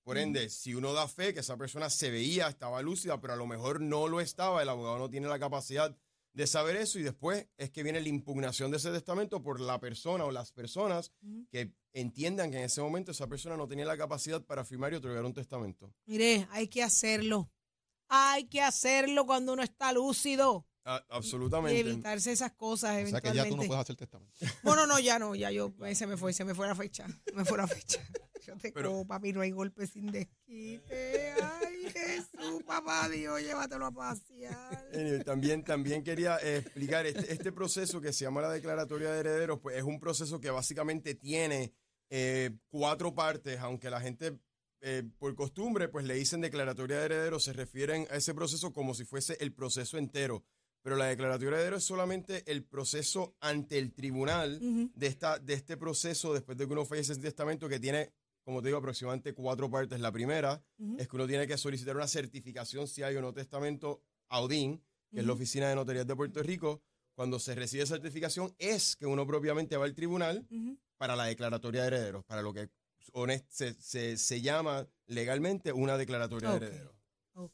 Por 0.05 0.19
ende, 0.19 0.49
si 0.51 0.75
uno 0.75 0.93
da 0.93 1.07
fe 1.09 1.33
que 1.33 1.41
esa 1.41 1.57
persona 1.57 1.89
se 1.91 2.11
veía, 2.11 2.49
estaba 2.49 2.83
lúcida, 2.83 3.21
pero 3.21 3.35
a 3.35 3.37
lo 3.37 3.47
mejor 3.47 3.81
no 3.81 4.09
lo 4.09 4.21
estaba, 4.21 4.61
el 4.63 4.69
abogado 4.69 4.99
no 4.99 5.09
tiene 5.11 5.29
la 5.29 5.39
capacidad 5.39 5.97
de 6.35 6.47
saber 6.47 6.77
eso 6.77 6.99
y 6.99 7.03
después 7.03 7.47
es 7.59 7.71
que 7.71 7.83
viene 7.83 8.01
la 8.01 8.09
impugnación 8.09 8.71
de 8.71 8.79
ese 8.79 8.91
testamento 8.91 9.43
por 9.43 9.61
la 9.61 9.79
persona 9.81 10.25
o 10.25 10.31
las 10.33 10.51
personas 10.51 11.13
que 11.51 11.75
entiendan 11.93 12.51
que 12.51 12.57
en 12.57 12.65
ese 12.65 12.81
momento 12.81 13.11
esa 13.13 13.27
persona 13.29 13.57
no 13.57 13.69
tenía 13.69 13.85
la 13.85 13.99
capacidad 13.99 14.43
para 14.43 14.65
firmar 14.65 14.93
y 14.93 14.97
otorgar 14.97 15.25
un 15.25 15.35
testamento. 15.35 15.93
Mire, 16.07 16.49
hay 16.51 16.69
que 16.69 16.83
hacerlo. 16.83 17.51
Hay 18.09 18.45
que 18.49 18.61
hacerlo 18.63 19.27
cuando 19.27 19.53
uno 19.53 19.63
está 19.63 19.93
lúcido 19.93 20.67
A- 20.85 21.05
y 21.11 21.15
absolutamente. 21.15 21.79
evitarse 21.79 22.33
esas 22.33 22.53
cosas 22.53 22.91
O 22.91 22.93
sea 22.95 23.01
eventualmente. 23.01 23.31
que 23.31 23.37
ya 23.37 23.49
tú 23.49 23.57
no 23.57 23.63
puedes 23.69 23.83
hacer 23.83 23.97
testamento. 23.97 24.33
Bueno, 24.63 24.87
no, 24.87 24.99
ya 24.99 25.19
no, 25.19 25.35
ya 25.35 25.51
yo, 25.51 25.73
se 25.95 26.07
me 26.07 26.17
fue, 26.17 26.33
se 26.33 26.45
me 26.47 26.55
fue 26.55 26.67
la 26.67 26.75
fecha, 26.75 27.07
me 27.35 27.45
fue 27.45 27.59
la 27.59 27.67
fecha. 27.69 28.01
Yo 28.47 28.57
te 28.57 28.73
Pero- 28.73 28.91
cojo, 28.91 29.07
papi, 29.07 29.33
no 29.33 29.41
hay 29.41 29.51
golpe 29.53 29.87
sin 29.87 30.11
desquite. 30.11 31.35
Ay, 31.41 31.91
Jesús, 31.93 32.63
papá 32.67 33.09
Dios, 33.09 33.41
llévatelo 33.41 33.87
a 33.87 33.93
pasear. 33.93 34.89
También, 35.25 35.65
también 35.65 36.03
quería 36.03 36.39
eh, 36.43 36.59
explicar 36.59 37.07
este, 37.07 37.33
este 37.33 37.53
proceso 37.53 38.01
que 38.01 38.13
se 38.13 38.25
llama 38.25 38.41
la 38.43 38.51
declaratoria 38.51 39.13
de 39.13 39.21
herederos, 39.21 39.61
pues 39.61 39.77
es 39.77 39.83
un 39.85 40.01
proceso 40.01 40.41
que 40.41 40.51
básicamente 40.51 41.15
tiene 41.15 41.73
eh, 42.11 42.51
cuatro 42.69 43.15
partes, 43.15 43.59
aunque 43.61 43.91
la 43.91 44.01
gente 44.01 44.39
eh, 44.81 45.05
por 45.19 45.35
costumbre 45.37 45.89
pues 45.89 46.05
le 46.05 46.15
dicen 46.15 46.41
declaratoria 46.41 46.99
de 46.99 47.05
herederos, 47.07 47.45
se 47.45 47.53
refieren 47.53 48.07
a 48.11 48.17
ese 48.17 48.35
proceso 48.35 48.73
como 48.73 48.95
si 48.95 49.05
fuese 49.05 49.37
el 49.41 49.53
proceso 49.53 49.97
entero. 49.99 50.45
Pero 50.83 50.97
la 50.97 51.07
declaratoria 51.07 51.51
de 51.51 51.57
herederos 51.59 51.83
es 51.85 51.87
solamente 51.87 52.43
el 52.51 52.65
proceso 52.65 53.37
ante 53.41 53.79
el 53.79 53.93
tribunal 53.95 54.59
de, 54.97 55.07
esta, 55.07 55.39
de 55.39 55.55
este 55.55 55.77
proceso 55.77 56.35
después 56.35 56.59
de 56.59 56.67
que 56.67 56.73
uno 56.73 56.85
fallece 56.85 57.13
en 57.13 57.21
testamento 57.21 57.69
que 57.69 57.79
tiene, 57.79 58.11
como 58.45 58.61
te 58.63 58.69
digo, 58.69 58.79
aproximadamente 58.79 59.35
cuatro 59.35 59.71
partes. 59.71 60.01
La 60.01 60.11
primera 60.13 60.63
es 60.99 61.09
que 61.09 61.17
uno 61.17 61.27
tiene 61.27 61.47
que 61.47 61.57
solicitar 61.57 61.97
una 61.97 62.09
certificación 62.09 62.87
si 62.89 63.03
hay 63.03 63.17
o 63.17 63.21
no 63.23 63.33
testamento 63.33 64.03
a 64.29 64.41
ODIN, 64.41 64.79
que 65.13 65.21
es 65.21 65.27
la. 65.27 65.33
Oficina 65.33 65.69
de 65.69 65.75
Notarías 65.75 66.07
de 66.07 66.17
Puerto 66.17 66.43
Rico. 66.43 66.83
Cuando 67.15 67.39
se 67.39 67.55
recibe 67.55 67.85
certificación 67.87 68.55
es 68.59 68.97
que 68.97 69.05
uno 69.07 69.27
propiamente 69.27 69.77
va 69.77 69.85
al 69.85 69.95
tribunal 69.95 70.47
para 70.97 71.15
la 71.15 71.25
declaratoria 71.27 71.83
de 71.83 71.87
herederos, 71.89 72.25
para 72.25 72.41
lo 72.43 72.53
que 72.55 72.71
honest- 73.13 73.47
se, 73.51 73.75
se- 73.75 74.17
se 74.17 74.41
llama 74.41 74.89
legalmente 75.07 75.73
una 75.73 75.99
declaratoria 75.99 76.51
de 76.51 76.57
herederos. 76.57 76.97
Ok. 77.35 77.53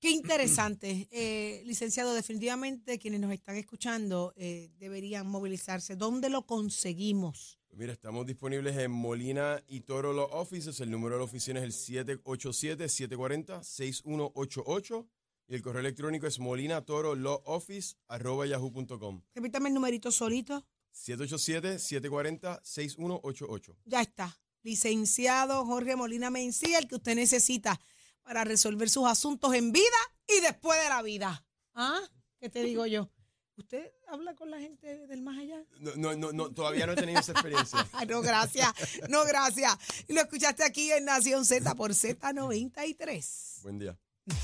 Qué 0.00 0.10
interesante. 0.10 1.08
Eh, 1.12 1.62
licenciado, 1.66 2.14
definitivamente 2.14 2.98
quienes 2.98 3.20
nos 3.20 3.32
están 3.32 3.56
escuchando 3.56 4.32
eh, 4.36 4.70
deberían 4.78 5.26
movilizarse. 5.26 5.96
¿Dónde 5.96 6.30
lo 6.30 6.46
conseguimos? 6.46 7.55
Mira, 7.78 7.92
estamos 7.92 8.24
disponibles 8.24 8.74
en 8.78 8.90
Molina 8.90 9.62
y 9.68 9.80
Toro 9.80 10.14
Law 10.14 10.30
Offices. 10.32 10.80
El 10.80 10.90
número 10.90 11.16
de 11.16 11.18
la 11.18 11.26
oficina 11.26 11.62
es 11.62 11.86
el 11.86 11.98
787-740-6188 12.24 15.06
y 15.48 15.56
el 15.56 15.60
correo 15.60 15.80
electrónico 15.80 16.26
es 16.26 16.38
molinatorolawoffice.yahoo.com. 16.38 19.22
Repítame 19.34 19.68
el 19.68 19.74
numerito 19.74 20.10
solito. 20.10 20.64
787-740-6188. 20.94 23.76
Ya 23.84 24.00
está. 24.00 24.40
Licenciado 24.62 25.66
Jorge 25.66 25.96
Molina 25.96 26.30
Mencía, 26.30 26.78
el 26.78 26.88
que 26.88 26.94
usted 26.94 27.14
necesita 27.14 27.78
para 28.22 28.44
resolver 28.44 28.88
sus 28.88 29.06
asuntos 29.06 29.52
en 29.52 29.72
vida 29.72 29.98
y 30.26 30.40
después 30.40 30.82
de 30.82 30.88
la 30.88 31.02
vida. 31.02 31.44
¿Ah? 31.74 32.00
¿Qué 32.40 32.48
te 32.48 32.62
digo 32.62 32.86
yo? 32.86 33.10
¿Usted 33.56 33.90
habla 34.08 34.34
con 34.34 34.50
la 34.50 34.58
gente 34.60 35.06
del 35.06 35.22
más 35.22 35.38
allá? 35.38 35.62
No, 35.80 35.92
no, 35.96 36.14
no, 36.14 36.32
no, 36.32 36.50
todavía 36.50 36.86
no 36.86 36.92
he 36.92 36.96
tenido 36.96 37.20
esa 37.20 37.32
experiencia. 37.32 37.86
No, 38.06 38.20
gracias. 38.20 38.72
No, 39.08 39.24
gracias. 39.24 39.76
Y 40.08 40.12
lo 40.12 40.20
escuchaste 40.20 40.62
aquí 40.62 40.92
en 40.92 41.06
Nación 41.06 41.44
Z 41.44 41.74
por 41.74 41.92
Z93. 41.92 43.62
Buen 43.62 43.78
día. 43.78 43.96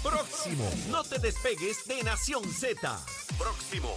Próximo. 0.02 0.68
No 0.88 1.04
te 1.04 1.18
despegues 1.18 1.84
de 1.86 2.02
Nación 2.02 2.44
Z. 2.52 3.00
Próximo. 3.36 3.96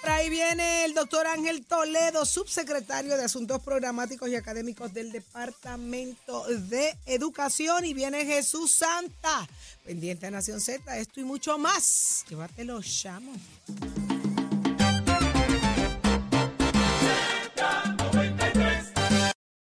Por 0.00 0.10
ahí 0.10 0.30
viene 0.30 0.84
el 0.84 0.94
doctor 0.94 1.26
Ángel 1.26 1.64
Toledo, 1.66 2.24
subsecretario 2.24 3.16
de 3.16 3.24
Asuntos 3.24 3.62
Programáticos 3.62 4.28
y 4.28 4.34
Académicos 4.34 4.92
del 4.94 5.12
Departamento 5.12 6.44
de 6.48 6.96
Educación. 7.06 7.84
Y 7.84 7.94
viene 7.94 8.24
Jesús 8.24 8.72
Santa, 8.72 9.48
pendiente 9.84 10.26
de 10.26 10.32
Nación 10.32 10.60
Z, 10.60 10.98
esto 10.98 11.20
y 11.20 11.24
mucho 11.24 11.58
más. 11.58 12.24
Llévatelo, 12.28 12.80
chamo. 12.82 13.32